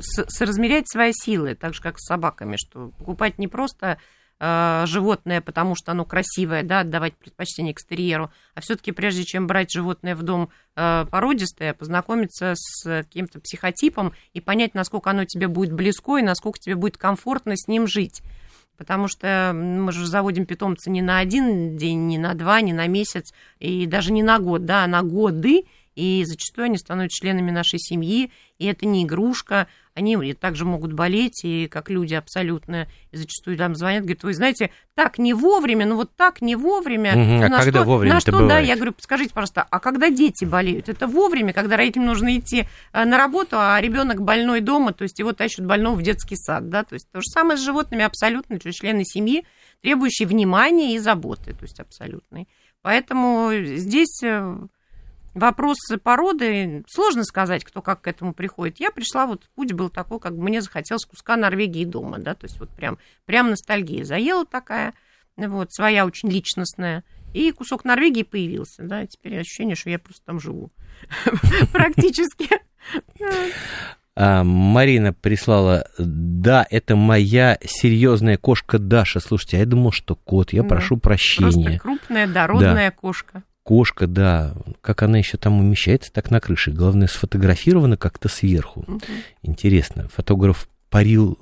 [0.01, 3.99] соразмерять свои силы, так же как с собаками, что покупать не просто
[4.41, 9.71] Э, животное, потому что оно красивое, да, отдавать предпочтение экстерьеру, а все-таки прежде чем брать
[9.71, 15.73] животное в дом э, породистое, познакомиться с каким-то психотипом и понять, насколько оно тебе будет
[15.73, 18.23] близко и насколько тебе будет комфортно с ним жить.
[18.77, 22.89] Потому что мы же заводим питомца не на один день, не на два, не на
[22.89, 27.53] месяц, и даже не на год, да, а на годы, и зачастую они становятся членами
[27.53, 33.17] нашей семьи, и это не игрушка, они также могут болеть, и как люди абсолютно, и
[33.17, 37.13] зачастую там звонят, говорят, вы знаете, так не вовремя, ну вот так не вовремя.
[37.13, 38.49] Угу, а на когда что, вовремя На что, бывает?
[38.49, 40.89] да, я говорю, скажите, пожалуйста, а когда дети болеют?
[40.89, 45.19] Это вовремя, когда родителям нужно идти э, на работу, а ребенок больной дома, то есть
[45.21, 48.59] его тащат больного в детский сад, да, то есть то же самое с животными абсолютно,
[48.59, 49.47] то есть члены семьи,
[49.81, 52.49] требующие внимания и заботы, то есть абсолютной.
[52.83, 54.59] Поэтому здесь э,
[55.35, 58.81] вопрос породы, сложно сказать, кто как к этому приходит.
[58.81, 62.45] Я пришла, вот путь был такой, как бы мне захотелось куска Норвегии дома, да, то
[62.47, 64.95] есть вот прям, прям ностальгия заела такая,
[65.37, 67.05] вот, своя очень личностная.
[67.33, 70.71] И кусок Норвегии появился, да, теперь ощущение, что я просто там живу.
[71.73, 72.49] Практически.
[74.17, 79.19] А, Марина прислала, да, это моя серьезная кошка Даша.
[79.19, 81.01] Слушайте, а я думал, что кот, я прошу Просто
[81.41, 81.81] прощения.
[81.81, 83.43] крупная дородная кошка.
[83.65, 86.71] Кошка, да, как она еще там умещается, так на крыше.
[86.71, 88.85] Главное, сфотографирована как-то сверху.
[88.87, 89.01] Мгм.
[89.43, 91.39] Интересно, фотограф парил,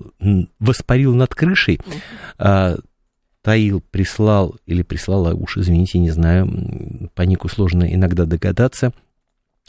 [0.59, 1.81] воспарил над крышей,
[2.39, 2.77] а,
[3.43, 8.93] Таил прислал, или прислала, уж извините, не знаю, по нику сложно иногда догадаться,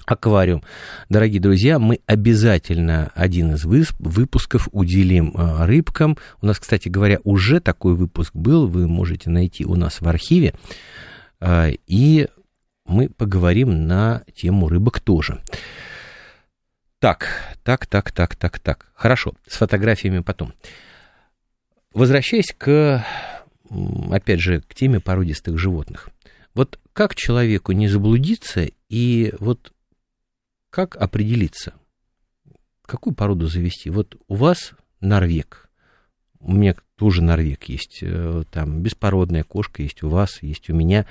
[0.06, 0.62] аквариум.
[1.10, 6.18] Дорогие друзья, мы обязательно один из выпусков уделим а, рыбкам.
[6.42, 10.54] У нас, кстати говоря, уже такой выпуск был, вы можете найти у нас в архиве.
[11.40, 12.28] А, И
[12.94, 15.42] мы поговорим на тему рыбок тоже.
[17.00, 17.28] Так,
[17.64, 18.92] так, так, так, так, так.
[18.94, 20.54] Хорошо, с фотографиями потом.
[21.94, 23.06] Возвращаясь к,
[24.10, 26.10] опять же, к теме породистых животных.
[26.54, 29.74] Вот как человеку не заблудиться и вот
[30.70, 31.74] как определиться,
[32.84, 33.90] какую породу завести?
[33.90, 35.70] Вот у вас норвег,
[36.40, 41.06] у меня тоже норвег есть, э, там беспородная кошка есть у вас, есть у меня.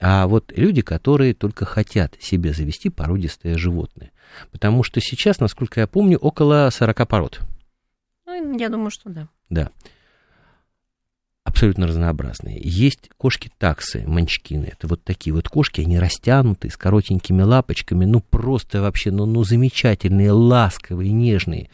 [0.00, 4.12] А вот люди, которые только хотят себе завести породистое животное.
[4.50, 7.40] Потому что сейчас, насколько я помню, около 40 пород.
[8.26, 9.28] Ну, я думаю, что да.
[9.50, 9.70] Да.
[11.44, 12.58] Абсолютно разнообразные.
[12.62, 14.66] Есть кошки-таксы, манчкины.
[14.72, 18.06] Это вот такие вот кошки, они растянутые, с коротенькими лапочками.
[18.06, 21.68] Ну, просто вообще, ну, ну замечательные, ласковые, нежные.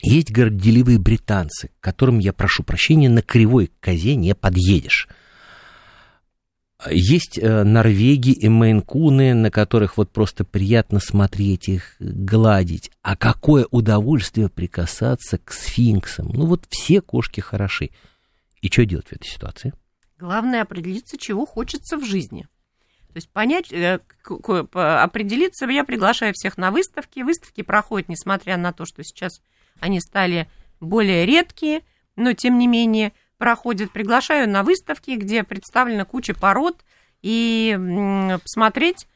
[0.00, 5.08] Есть горделивые британцы, к которым, я прошу прощения, на кривой козе не подъедешь.
[6.90, 12.90] Есть э, норвеги и мейнкуны, на которых вот просто приятно смотреть их, гладить.
[13.02, 16.28] А какое удовольствие прикасаться к сфинксам.
[16.28, 17.90] Ну вот все кошки хороши.
[18.60, 19.72] И что делать в этой ситуации?
[20.18, 22.46] Главное определиться, чего хочется в жизни.
[23.08, 24.00] То есть понять, э,
[24.74, 27.20] определиться, я приглашаю всех на выставки.
[27.20, 29.40] Выставки проходят, несмотря на то, что сейчас
[29.80, 30.46] они стали
[30.80, 31.80] более редкие,
[32.16, 33.92] но тем не менее проходят.
[33.92, 36.84] Приглашаю на выставки, где представлена куча пород,
[37.22, 37.76] и
[38.42, 39.06] посмотреть,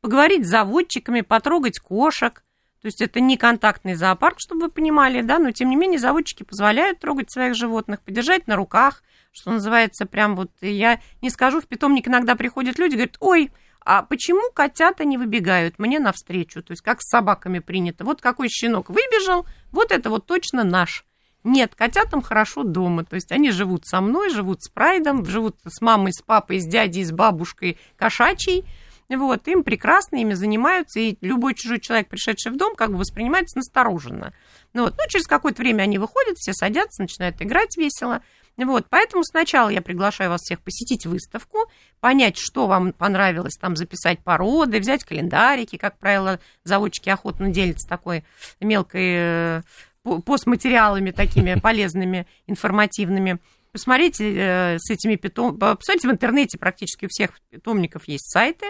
[0.00, 2.42] поговорить с заводчиками, потрогать кошек.
[2.80, 6.42] То есть это не контактный зоопарк, чтобы вы понимали, да, но тем не менее заводчики
[6.42, 11.66] позволяют трогать своих животных, подержать на руках, что называется, прям вот, я не скажу, в
[11.66, 13.52] питомник иногда приходят люди, говорят, ой,
[13.84, 16.62] а почему котята не выбегают мне навстречу?
[16.62, 18.04] То есть как с собаками принято.
[18.04, 21.04] Вот какой щенок выбежал, вот это вот точно наш.
[21.44, 23.04] Нет, котятам хорошо дома.
[23.04, 26.66] То есть они живут со мной, живут с прайдом, живут с мамой, с папой, с
[26.66, 28.64] дядей, с бабушкой кошачьей.
[29.08, 33.58] Вот, им прекрасно, ими занимаются, и любой чужой человек, пришедший в дом, как бы воспринимается
[33.58, 34.32] настороженно.
[34.72, 38.22] Ну, вот, ну, через какое-то время они выходят, все садятся, начинают играть весело.
[38.56, 44.20] Вот, поэтому сначала я приглашаю вас всех посетить выставку, понять, что вам понравилось, там записать
[44.20, 48.24] породы, взять календарики, как правило, заводчики охотно делятся такой
[48.60, 49.62] мелкой э,
[50.02, 53.38] постматериалами такими полезными, информативными.
[53.72, 55.58] Посмотрите э, с этими питом...
[55.58, 58.66] Посмотрите в интернете, практически у всех питомников есть сайты,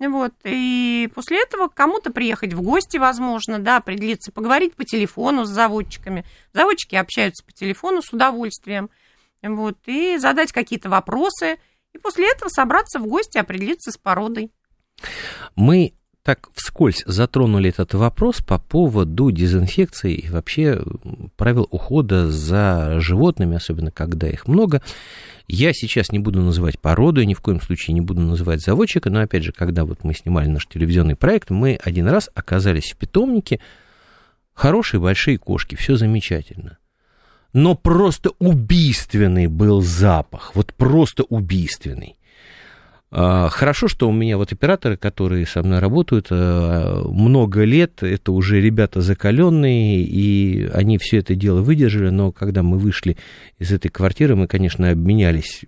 [0.00, 5.48] вот, и после этого кому-то приехать в гости, возможно, да, определиться, поговорить по телефону с
[5.48, 6.24] заводчиками.
[6.52, 8.90] Заводчики общаются по телефону с удовольствием,
[9.42, 11.58] вот, и задать какие-то вопросы,
[11.92, 14.50] и после этого собраться в гости, определиться с породой.
[15.54, 15.94] Мы
[16.24, 20.82] так вскользь затронули этот вопрос по поводу дезинфекции и вообще
[21.36, 24.80] правил ухода за животными, особенно когда их много.
[25.48, 29.10] Я сейчас не буду называть породу, я ни в коем случае не буду называть заводчика,
[29.10, 32.96] но опять же, когда вот мы снимали наш телевизионный проект, мы один раз оказались в
[32.96, 33.60] питомнике,
[34.54, 36.78] хорошие большие кошки, все замечательно.
[37.52, 42.16] Но просто убийственный был запах, вот просто убийственный.
[43.16, 48.32] А, Хорошо, что у меня вот операторы, которые со мной работают э, много лет, это
[48.32, 53.16] уже ребята закаленные, и они все это дело выдержали, но когда мы вышли
[53.60, 55.64] из этой квартиры, мы, конечно, обменялись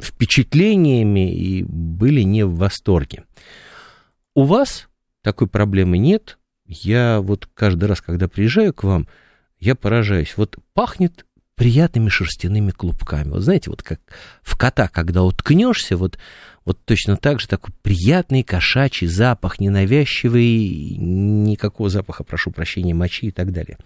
[0.00, 3.24] впечатлениями и были не в восторге.
[4.36, 4.88] У вас
[5.22, 9.08] такой проблемы нет, я вот каждый раз, когда приезжаю к вам,
[9.58, 10.34] я поражаюсь.
[10.36, 11.26] Вот пахнет
[11.60, 13.32] приятными шерстяными клубками.
[13.32, 14.00] Вот знаете, вот как
[14.40, 16.18] в кота, когда уткнешься, вот,
[16.64, 23.30] вот точно так же такой приятный кошачий запах, ненавязчивый, никакого запаха, прошу прощения, мочи и
[23.30, 23.76] так далее.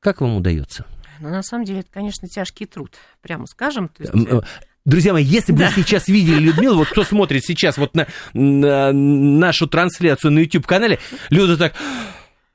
[0.00, 0.84] Как вам удается?
[1.20, 3.88] Ну, на самом деле, это, конечно, тяжкий труд, прямо скажем.
[3.88, 4.30] То есть...
[4.30, 4.42] Э,
[4.84, 5.70] Друзья мои, если бы да.
[5.74, 10.98] вы сейчас видели Людмилу, вот кто смотрит сейчас вот на, на нашу трансляцию на YouTube-канале,
[11.30, 11.74] Люда так...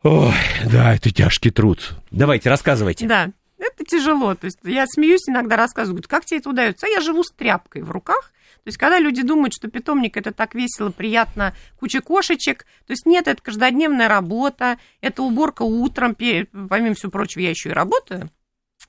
[0.03, 0.34] Ой,
[0.72, 1.95] да, это тяжкий труд.
[2.11, 3.07] Давайте, рассказывайте.
[3.07, 3.32] Да,
[3.64, 4.36] это тяжело.
[4.36, 6.86] То есть я смеюсь иногда, рассказываю, говорю, как тебе это удается?
[6.86, 8.32] А я живу с тряпкой в руках.
[8.64, 13.05] То есть, когда люди думают, что питомник это так весело, приятно, куча кошечек, то есть
[13.05, 18.30] нет, это каждодневная работа, это уборка утром, помимо всего прочего, я еще и работаю,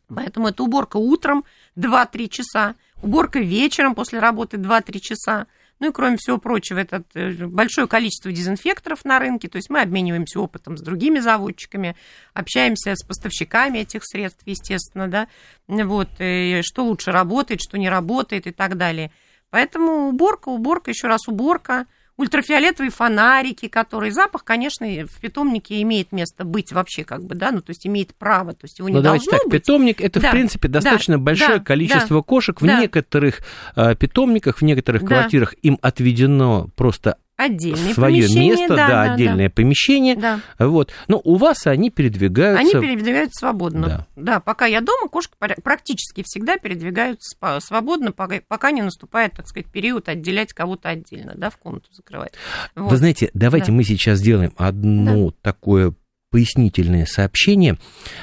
[0.07, 1.45] поэтому это уборка утром
[1.77, 5.49] 2-3 часа, уборка вечером после работы 2-3 часа.
[5.81, 9.81] Ну и кроме всего прочего, это э, большое количество дезинфекторов на рынке, то есть мы
[9.81, 11.97] обмениваемся опытом с другими заводчиками,
[12.33, 15.29] общаемся с поставщиками этих средств, естественно, да,
[15.67, 19.11] вот, и что лучше работает, что не работает и так далее.
[19.51, 26.45] Поэтому уборка, уборка, еще раз уборка– ультрафиолетовые фонарики, которые запах, конечно, в питомнике имеет место
[26.45, 29.03] быть вообще как бы, да, ну то есть имеет право, то есть его не ну,
[29.03, 29.63] давайте так, быть.
[29.63, 32.81] питомник это да, в принципе достаточно да, большое да, количество да, кошек в да.
[32.81, 33.41] некоторых
[33.77, 35.09] э, питомниках, в некоторых да.
[35.09, 39.55] квартирах им отведено просто Отдельное свое место, да, да отдельное да.
[39.55, 40.15] помещение.
[40.15, 40.41] Да.
[40.59, 40.93] Вот.
[41.09, 42.61] Но у вас они передвигаются.
[42.61, 43.87] Они передвигаются свободно.
[43.89, 44.07] Да.
[44.15, 50.09] да, пока я дома, кошки практически всегда передвигаются свободно, пока не наступает, так сказать, период
[50.09, 52.35] отделять кого-то отдельно, да, в комнату закрывать.
[52.77, 52.91] Вот.
[52.91, 53.73] Вы знаете, давайте да.
[53.73, 55.37] мы сейчас сделаем одно да.
[55.43, 55.95] такое
[56.31, 57.79] пояснительное сообщение.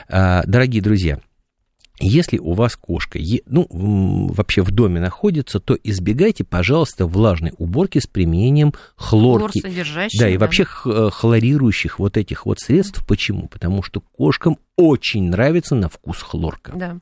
[0.07, 1.19] А, дорогие друзья,
[2.01, 8.07] если у вас кошка, ну, вообще в доме находится, то избегайте, пожалуйста, влажной уборки с
[8.07, 9.61] применением хлорки.
[9.61, 13.05] да, да, и вообще э, хлорирующих вот этих вот средств.
[13.07, 13.47] Почему?
[13.47, 16.71] Потому что кошкам очень нравится на вкус хлорка.
[16.75, 16.97] Да.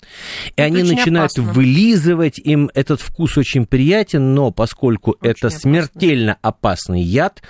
[0.48, 1.54] И это они начинают опасно.
[1.54, 5.60] вылизывать, им этот вкус очень приятен, но поскольку очень это опасно.
[5.60, 7.42] смертельно опасный яд,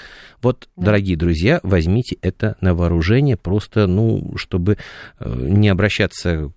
[0.42, 0.88] вот, да.
[0.88, 4.78] дорогие друзья, возьмите это на вооружение, просто, ну, чтобы
[5.20, 6.52] э, не обращаться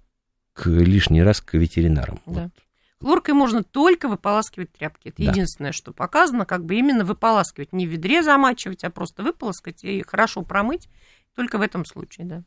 [0.52, 2.20] к лишний раз к ветеринарам.
[2.26, 2.44] Да.
[2.44, 2.52] Вот.
[3.00, 5.08] Хлоркой можно только выполаскивать тряпки.
[5.08, 5.30] Это да.
[5.30, 10.02] единственное, что показано, как бы именно выполаскивать, не в ведре замачивать, а просто выполоскать и
[10.02, 10.88] хорошо промыть.
[11.34, 12.42] Только в этом случае, да.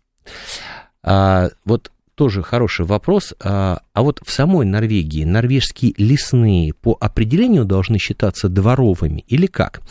[1.03, 3.33] А, вот тоже хороший вопрос.
[3.43, 9.81] А, а вот в самой Норвегии норвежские лесные по определению должны считаться дворовыми или как?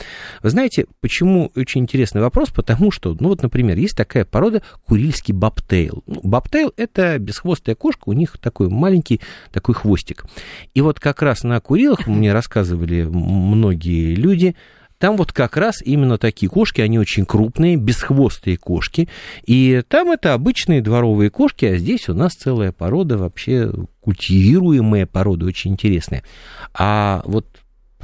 [0.42, 2.50] Вы знаете, почему очень интересный вопрос?
[2.50, 6.02] Потому что, ну вот, например, есть такая порода курильский бобтейл.
[6.06, 9.20] Ну, бобтейл– это бесхвостая кошка, у них такой маленький
[9.52, 10.24] такой хвостик.
[10.72, 14.56] И вот как раз на курилах мне рассказывали многие люди–
[14.98, 19.08] там вот как раз именно такие кошки, они очень крупные, бесхвостые кошки.
[19.44, 25.46] И там это обычные дворовые кошки, а здесь у нас целая порода, вообще культивируемая порода,
[25.46, 26.22] очень интересная.
[26.72, 27.46] А вот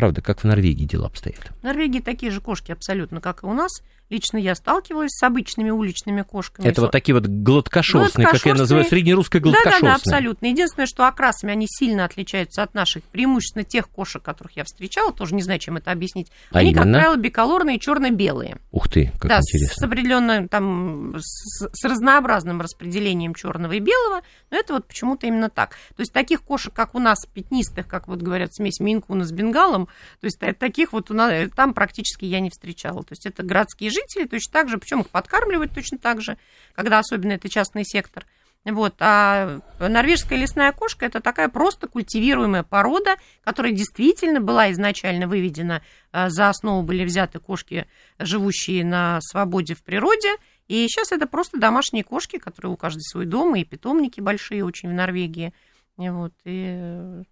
[0.01, 1.53] Правда, как в Норвегии дела обстоят?
[1.61, 3.83] В Норвегии такие же кошки абсолютно, как и у нас.
[4.11, 6.67] Лично я сталкивалась с обычными уличными кошками.
[6.67, 9.81] Это вот такие вот гладкошерстные, как я называю, среднерусская гладкошерстная.
[9.81, 10.47] Да, да, да, абсолютно.
[10.47, 15.37] Единственное, что окрасами они сильно отличаются от наших, преимущественно тех кошек, которых я встречала, тоже
[15.37, 16.27] не знаю, чем это объяснить.
[16.51, 16.83] А они, именно?
[16.83, 18.59] как правило, биколорные черно-белые.
[18.73, 19.77] Ух ты, как да, интересно.
[19.77, 25.51] с определенным там, с, с разнообразным распределением черного и белого, но это вот почему-то именно
[25.51, 25.77] так.
[25.95, 29.87] То есть таких кошек, как у нас, пятнистых, как вот говорят, смесь Минкуна с бенгалом,
[30.21, 33.05] то есть таких вот у нас, там практически я не встречала.
[33.05, 36.37] То есть это городские жители, точно так же, причем их подкармливают точно так же,
[36.75, 38.27] когда особенно это частный сектор.
[38.65, 38.95] Вот.
[39.01, 45.83] А норвежская лесная кошка это такая просто культивируемая порода, которая действительно была изначально выведена,
[46.13, 47.87] а, за основу были взяты кошки,
[48.19, 50.37] живущие на свободе в природе,
[50.69, 54.91] и сейчас это просто домашние кошки, которые у каждой свой дом, и питомники большие очень
[54.91, 55.55] в Норвегии.
[55.97, 56.33] Вот.
[56.45, 57.23] И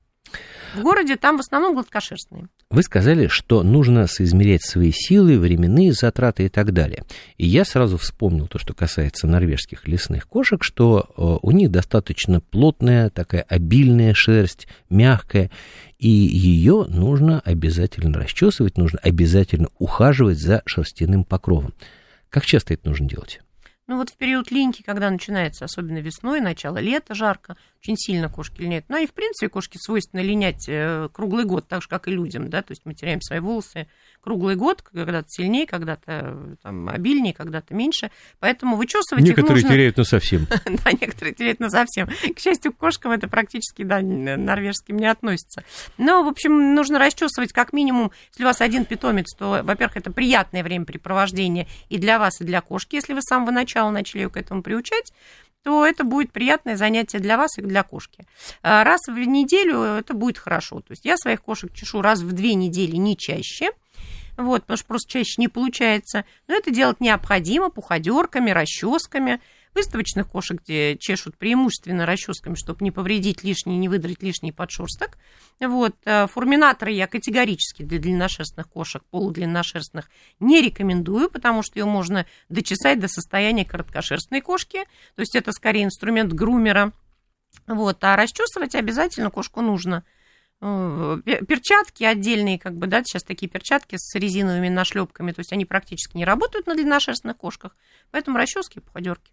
[0.74, 2.49] в городе там в основном гладкошерстные.
[2.70, 7.05] Вы сказали, что нужно соизмерять свои силы, временные затраты и так далее.
[7.39, 12.41] И я сразу вспомнил то, что касается норвежских лесных кошек, что э, у них достаточно
[12.41, 15.51] плотная, такая обильная шерсть, мягкая,
[15.99, 21.72] и ее нужно обязательно расчесывать, нужно обязательно ухаживать за шерстяным покровом.
[22.29, 23.41] Как часто это нужно делать?
[23.89, 28.61] Ну вот в период линьки, когда начинается, особенно весной, начало лета, жарко, очень сильно кошки
[28.61, 28.84] линяют.
[28.89, 32.51] Ну и в принципе кошки свойственно линять э, круглый год, так же, как и людям,
[32.51, 33.89] да, то есть мы теряем свои волосы
[34.20, 38.11] круглый год, когда-то сильнее, когда-то э, там обильнее, когда-то меньше,
[38.41, 39.68] поэтому вычесывать Некоторые их нужно...
[39.70, 40.47] теряют на совсем.
[40.84, 42.09] Да, некоторые теряют на совсем.
[42.09, 45.64] К счастью, к кошкам это практически, да, норвежским не относится.
[45.97, 50.12] Но, в общем, нужно расчесывать как минимум, если у вас один питомец, то, во-первых, это
[50.12, 54.31] приятное времяпрепровождение и для вас, и для кошки, если вы с самого начала начали ее
[54.31, 55.12] к этому приучать,
[55.62, 58.24] то это будет приятное занятие для вас и для кошки.
[58.62, 60.81] А, раз в неделю это будет хорошо.
[60.81, 63.70] То есть я своих кошек чешу раз в две недели, не чаще.
[64.37, 66.24] Вот, потому что просто чаще не получается.
[66.47, 69.41] Но это делать необходимо пуходерками, расческами
[69.75, 75.19] выставочных кошек, где чешут преимущественно расческами, чтобы не повредить лишний, не выдрать лишний подшерсток.
[75.61, 75.95] Вот.
[76.05, 80.11] Э, Фурминаторы я категорически для длинношерстных кошек, полудлинношерстных,
[80.41, 84.85] не рекомендую, потому что ее можно дочесать до состояния короткошерстной кошки.
[85.14, 86.93] То есть это скорее инструмент грумера.
[87.66, 88.03] Вот.
[88.05, 90.05] А расчесывать обязательно кошку нужно.
[90.61, 95.64] Э, перчатки отдельные, как бы, да, сейчас такие перчатки с резиновыми нашлепками, то есть они
[95.64, 97.77] практически не работают на длинношерстных кошках,
[98.11, 99.31] поэтому расчески и походерки.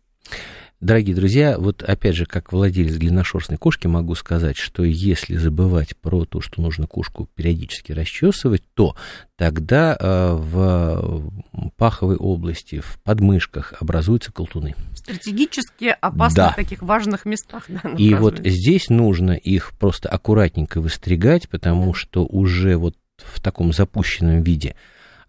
[0.82, 6.26] Дорогие друзья, вот опять же, как владелец длинношерстной кошки, могу сказать, что если забывать про
[6.26, 8.96] то, что нужно кошку периодически расчесывать, то
[9.38, 11.32] тогда э, в
[11.78, 14.76] паховой области, в подмышках образуются колтуны.
[14.94, 16.54] Стратегически опасных да.
[16.54, 17.64] таких важных местах.
[17.68, 23.72] Да, И вот здесь нужно их просто аккуратненько выстригать, потому что уже вот в таком
[23.72, 24.76] запущенном виде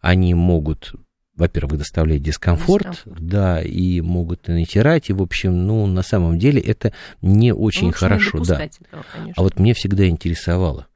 [0.00, 0.92] они могут
[1.36, 6.38] во-первых, доставлять дискомфорт, дискомфорт, да, и могут и натирать, и, в общем, ну, на самом
[6.38, 8.64] деле это не очень Лучше хорошо, не да.
[8.64, 9.04] Этого,
[9.36, 10.86] а вот мне всегда интересовало,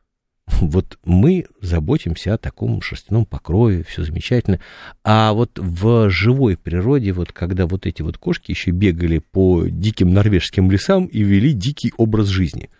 [0.61, 4.61] вот мы заботимся о таком шерстяном покрове, все замечательно.
[5.05, 10.13] А вот в живой природе, вот когда вот эти вот кошки еще бегали по диким
[10.13, 12.71] норвежским лесам и вели дикий образ жизни,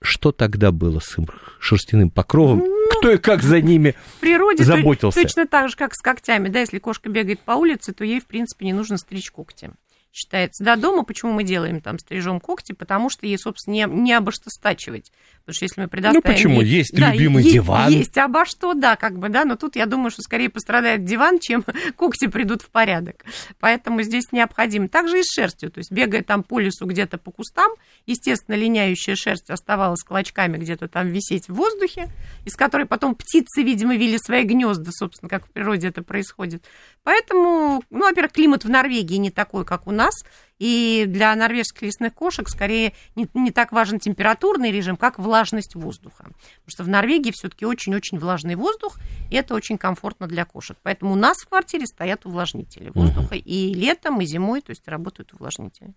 [0.00, 1.16] что тогда было с
[1.60, 2.64] шерстяным покровом?
[2.98, 5.22] кто и как за ними в природе заботился.
[5.22, 6.48] Точно так же, как с когтями.
[6.48, 9.70] Да, если кошка бегает по улице, то ей, в принципе, не нужно стричь когти
[10.18, 10.64] считается.
[10.64, 12.72] Да, дома почему мы делаем там, стрижем когти?
[12.72, 15.12] Потому что ей, собственно, не, не обо что стачивать.
[15.48, 16.22] Потому что если мы предоставим...
[16.26, 16.60] Ну почему?
[16.60, 17.90] Есть да, любимый есть, диван.
[17.90, 21.38] Есть обо что, да, как бы, да, но тут я думаю, что скорее пострадает диван,
[21.38, 21.64] чем
[21.96, 23.24] когти придут в порядок.
[23.58, 24.88] Поэтому здесь необходимо.
[24.88, 27.72] Также и с шерстью, то есть бегая там по лесу где-то по кустам,
[28.04, 32.10] естественно, линяющая шерсть оставалась клочками где-то там висеть в воздухе,
[32.44, 36.62] из которой потом птицы, видимо, вели свои гнезда, собственно, как в природе это происходит.
[37.04, 40.12] Поэтому, ну, во-первых, климат в Норвегии не такой, как у нас,
[40.58, 46.24] и для норвежских лесных кошек скорее не, не так важен температурный режим, как влажность воздуха.
[46.24, 48.98] Потому что в Норвегии все-таки очень-очень влажный воздух,
[49.30, 50.76] и это очень комфортно для кошек.
[50.82, 53.42] Поэтому у нас в квартире стоят увлажнители воздуха угу.
[53.44, 55.92] и летом, и зимой, то есть работают увлажнители.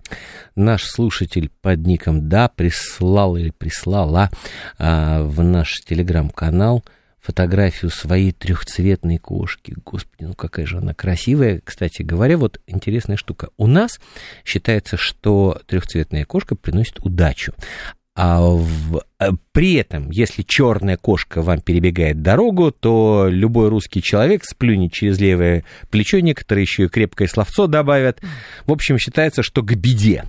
[0.55, 4.29] Наш слушатель под ником Да прислал или прислала
[4.77, 6.83] а, в наш телеграм-канал
[7.21, 9.75] фотографию своей трехцветной кошки.
[9.85, 11.61] Господи, ну какая же она красивая.
[11.63, 13.49] Кстати говоря, вот интересная штука.
[13.57, 13.99] У нас
[14.43, 17.53] считается, что трехцветная кошка приносит удачу.
[18.13, 24.43] А в, э, при этом, если черная кошка вам перебегает дорогу, то любой русский человек
[24.43, 28.21] сплюнет через левое плечо, некоторые еще и крепкое словцо добавят.
[28.65, 30.25] В общем, считается, что к беде.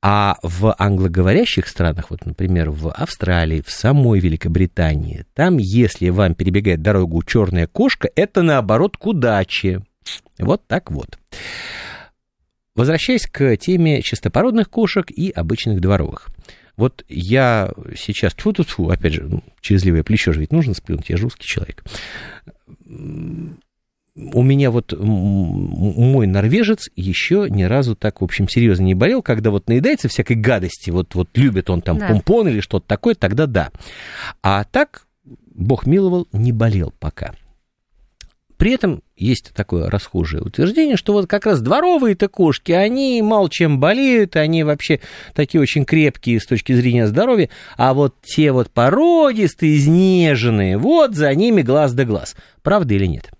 [0.00, 6.82] А в англоговорящих странах, вот, например, в Австралии, в самой Великобритании, там, если вам перебегает
[6.82, 9.82] дорогу черная кошка, это наоборот к удаче.
[10.38, 11.18] Вот так вот.
[12.76, 16.28] Возвращаясь к теме чистопородных кошек и обычных дворовых.
[16.76, 21.10] Вот я сейчас, тьфу -тьфу опять же, ну, через левое плечо же ведь нужно сплюнуть,
[21.10, 21.82] я же русский человек
[24.32, 29.50] у меня вот мой норвежец еще ни разу так, в общем, серьезно не болел, когда
[29.50, 32.08] вот наедается всякой гадости, вот, вот любит он там да.
[32.08, 33.70] помпон или что-то такое, тогда да.
[34.42, 35.06] А так,
[35.54, 37.34] бог миловал, не болел пока.
[38.56, 43.78] При этом есть такое расхожее утверждение, что вот как раз дворовые-то кошки, они мало чем
[43.78, 44.98] болеют, они вообще
[45.32, 51.32] такие очень крепкие с точки зрения здоровья, а вот те вот породистые, изнеженные, вот за
[51.36, 52.34] ними глаз да глаз.
[52.62, 53.30] Правда или нет?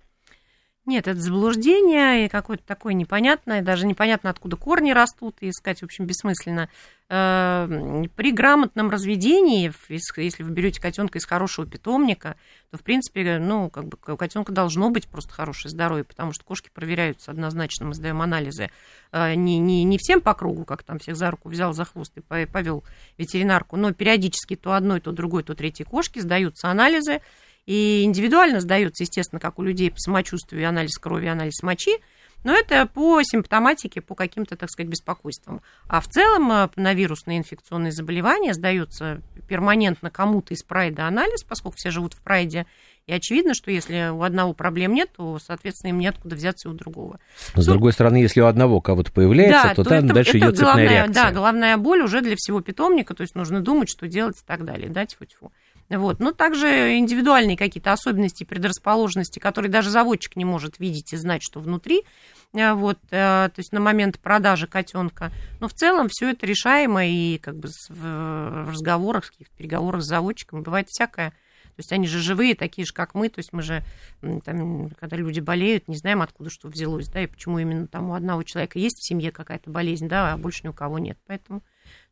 [0.89, 5.83] Нет, это заблуждение и какое-то такое непонятное, даже непонятно, откуда корни растут, и искать, в
[5.83, 6.67] общем, бессмысленно.
[7.09, 7.67] Э,
[8.15, 9.71] при грамотном разведении,
[10.17, 12.37] если вы берете котенка из хорошего питомника,
[12.71, 16.43] то, в принципе, ну, как бы у котенка должно быть просто хорошее здоровье, потому что
[16.43, 18.71] кошки проверяются однозначно, мы сдаем анализы
[19.11, 22.17] э, не, не, не всем по кругу, как там всех за руку взял за хвост
[22.17, 22.83] и повел
[23.19, 27.21] ветеринарку, но периодически то одной, то другой, то третьей кошки сдаются анализы,
[27.69, 31.99] и индивидуально сдается, естественно, как у людей по самочувствию, анализ крови, анализ мочи.
[32.43, 35.61] Но это по симптоматике, по каким-то, так сказать, беспокойствам.
[35.87, 41.77] А в целом э, на вирусные инфекционные заболевания сдается перманентно кому-то из прайда анализ, поскольку
[41.77, 42.65] все живут в прайде,
[43.05, 46.75] и очевидно, что если у одного проблем нет, то, соответственно, им неоткуда взяться и у
[46.75, 47.19] другого.
[47.55, 50.39] С другой стороны, если у одного кого-то появляется, да, то, то там это, дальше это
[50.39, 51.23] идет цепная головная, реакция.
[51.23, 54.65] Да, головная боль уже для всего питомника, то есть нужно думать, что делать и так
[54.65, 55.51] далее, да, тьфу-тьфу.
[55.89, 56.19] Вот.
[56.19, 61.59] Но также индивидуальные какие-то особенности, предрасположенности, которые даже заводчик не может видеть и знать, что
[61.59, 62.03] внутри,
[62.53, 65.31] э, вот, э, то есть на момент продажи котенка.
[65.59, 70.61] Но в целом все это решаемо, и как бы в разговорах, в переговорах с заводчиком
[70.61, 71.33] бывает всякое.
[71.79, 73.29] То есть они же живые, такие же, как мы.
[73.29, 73.83] То есть мы же,
[74.43, 78.15] там, когда люди болеют, не знаем, откуда что взялось, да, и почему именно там у
[78.15, 81.17] одного человека есть в семье какая-то болезнь, да, а больше ни у кого нет.
[81.25, 81.63] Поэтому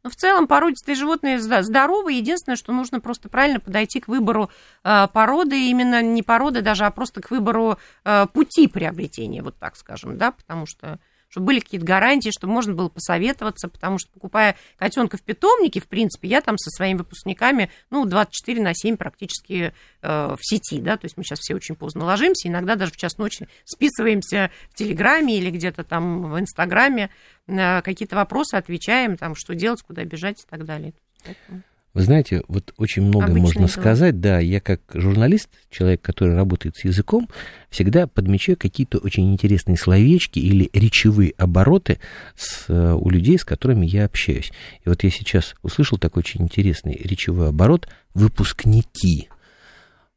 [0.04, 2.14] но в целом породистые животные здоровы.
[2.14, 4.50] Единственное, что нужно просто правильно подойти к выбору
[4.84, 9.76] э, породы, именно не породы даже, а просто к выбору э, пути приобретения, вот так
[9.76, 11.00] скажем, да, потому что
[11.30, 15.88] чтобы были какие-то гарантии, чтобы можно было посоветоваться, потому что, покупая котенка в питомнике, в
[15.88, 20.98] принципе, я там со своими выпускниками, ну, 24 на 7 практически э, в сети, да,
[20.98, 24.76] то есть мы сейчас все очень поздно ложимся, иногда даже в час ночи списываемся в
[24.76, 27.10] Телеграме или где-то там в Инстаграме,
[27.46, 30.94] на какие-то вопросы отвечаем, там, что делать, куда бежать и так далее.
[31.24, 31.64] Поэтому...
[31.94, 33.68] Вы знаете, вот очень многое можно дела.
[33.68, 34.20] сказать.
[34.20, 37.28] Да, я как журналист, человек, который работает с языком,
[37.70, 42.00] всегда подмечаю какие-то очень интересные словечки или речевые обороты
[42.36, 44.52] с, э, у людей, с которыми я общаюсь.
[44.86, 49.30] И вот я сейчас услышал такой очень интересный речевой оборот «выпускники».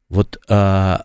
[0.07, 1.03] Вот а,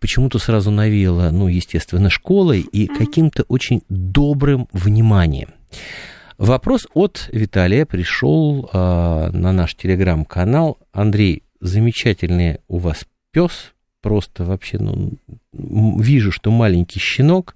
[0.00, 5.50] почему-то сразу навеяло, ну, естественно, школой и каким-то очень добрым вниманием.
[6.38, 10.78] Вопрос от Виталия пришел э, на наш телеграм-канал.
[10.92, 13.72] Андрей, замечательный у вас пес,
[14.02, 15.18] просто вообще, ну,
[15.52, 17.54] вижу, что маленький щенок.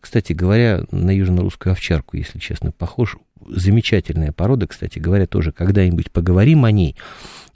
[0.00, 3.16] Кстати говоря, на южно-русскую овчарку, если честно, похож.
[3.48, 6.96] Замечательная порода, кстати говоря, тоже когда-нибудь поговорим о ней.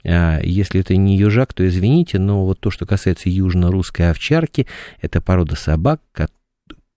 [0.03, 4.67] А, если это не южак, то извините, но вот то, что касается южно-русской овчарки,
[4.99, 6.01] это порода собак,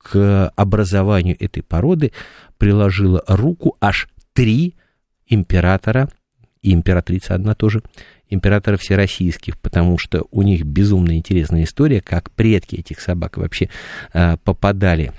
[0.05, 2.13] к образованию этой породы
[2.59, 4.75] приложила руку аж три
[5.27, 6.11] императора,
[6.61, 7.83] и императрица одна тоже,
[8.29, 13.71] императоров всероссийских, потому что у них безумно интересная история, как предки этих собак вообще
[14.13, 15.13] э, попадали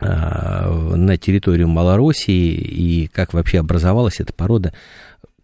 [0.00, 4.72] э, на территорию Малороссии и как вообще образовалась эта порода.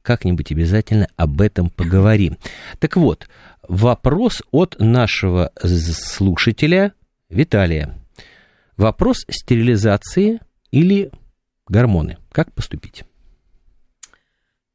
[0.02, 2.36] Как-нибудь обязательно об этом поговорим.
[2.78, 3.26] Так вот,
[3.66, 6.92] вопрос от нашего слушателя
[7.30, 7.94] Виталия.
[8.76, 11.12] Вопрос стерилизации или
[11.68, 12.18] гормоны.
[12.32, 13.04] Как поступить?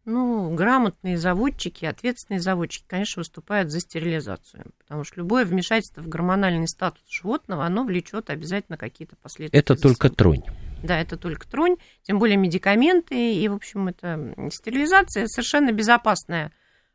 [0.06, 6.68] Ну, грамотные заводчики, ответственные заводчики, конечно, выступают за стерилизацию, потому что любое вмешательство в гормональный
[6.68, 9.60] статус животного, оно влечет обязательно какие-то последствия.
[9.60, 10.42] Это только тронь.
[10.82, 16.52] Да, это только тронь, тем более медикаменты, и, в общем, это стерилизация совершенно безопасная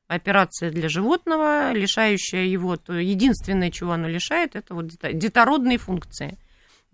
[0.09, 6.37] операция для животного, лишающая его, то единственное, чего она лишает, это вот детородные функции.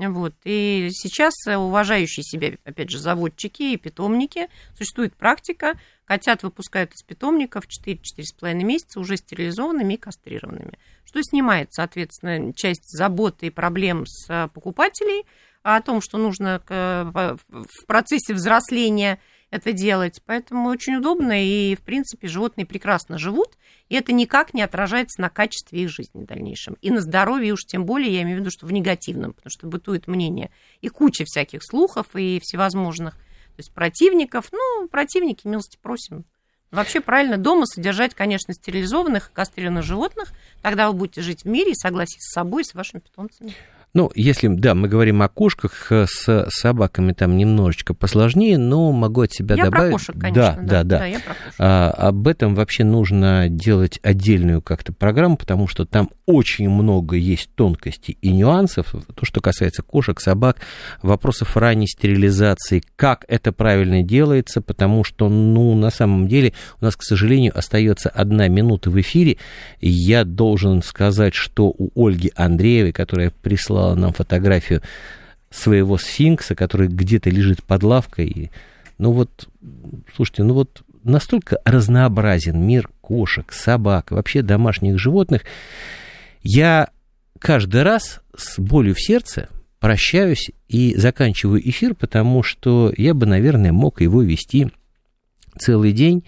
[0.09, 0.35] Вот.
[0.45, 7.65] И сейчас уважающие себя, опять же, заводчики и питомники, существует практика, котят выпускают из питомников
[7.67, 15.27] 4-4,5 месяца уже стерилизованными и кастрированными, что снимает, соответственно, часть заботы и проблем с покупателей
[15.63, 19.21] о том, что нужно в процессе взросления
[19.51, 20.21] это делать.
[20.25, 25.29] Поэтому очень удобно, и, в принципе, животные прекрасно живут, и это никак не отражается на
[25.29, 26.77] качестве их жизни в дальнейшем.
[26.81, 29.67] И на здоровье уж тем более, я имею в виду, что в негативном, потому что
[29.67, 34.51] бытует мнение и куча всяких слухов и всевозможных, то есть противников.
[34.53, 36.25] Ну, противники, милости просим.
[36.71, 40.33] Вообще правильно дома содержать, конечно, стерилизованных и кастрированных животных,
[40.63, 43.55] тогда вы будете жить в мире и согласии с собой и с вашими питомцами.
[43.93, 49.23] Ну, если, да, мы говорим о кошках, э, с собаками там немножечко посложнее, но могу
[49.23, 49.91] от себя я добавить...
[49.91, 50.85] Про кошек, конечно, да, да, да.
[50.85, 50.99] да.
[50.99, 51.55] да я про кошек.
[51.59, 57.51] А, об этом вообще нужно делать отдельную как-то программу, потому что там очень много есть
[57.57, 58.95] тонкостей и нюансов.
[59.17, 60.59] То, что касается кошек, собак,
[61.03, 66.95] вопросов ранней стерилизации, как это правильно делается, потому что, ну, на самом деле, у нас,
[66.95, 69.39] к сожалению, остается одна минута в эфире.
[69.81, 74.83] Я должен сказать, что у Ольги Андреевой, которая прислала прислала нам фотографию
[75.51, 78.51] своего сфинкса, который где-то лежит под лавкой.
[78.99, 79.49] Ну вот,
[80.15, 85.43] слушайте, ну вот настолько разнообразен мир кошек, собак, вообще домашних животных.
[86.43, 86.91] Я
[87.39, 89.49] каждый раз с болью в сердце
[89.81, 94.69] прощаюсь и заканчиваю эфир, потому что я бы, наверное, мог его вести
[95.59, 96.23] целый день,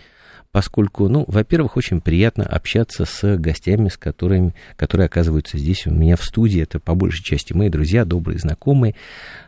[0.52, 6.16] поскольку, ну, во-первых, очень приятно общаться с гостями, с которыми, которые оказываются здесь у меня
[6.16, 6.62] в студии.
[6.62, 8.94] Это по большей части мои друзья, добрые знакомые.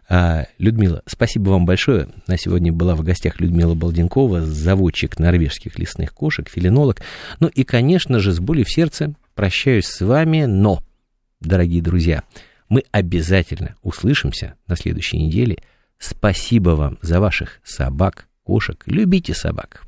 [0.09, 2.09] А, Людмила, спасибо вам большое.
[2.27, 7.03] На сегодня была в гостях Людмила Балденкова, заводчик норвежских лесных кошек, филинолог.
[7.39, 10.83] Ну и, конечно же, с болью в сердце прощаюсь с вами, но,
[11.41, 12.23] дорогие друзья,
[12.71, 15.59] мы обязательно услышимся на следующей неделе.
[15.99, 18.83] Спасибо вам за ваших собак, кошек.
[18.87, 19.83] Любите собак.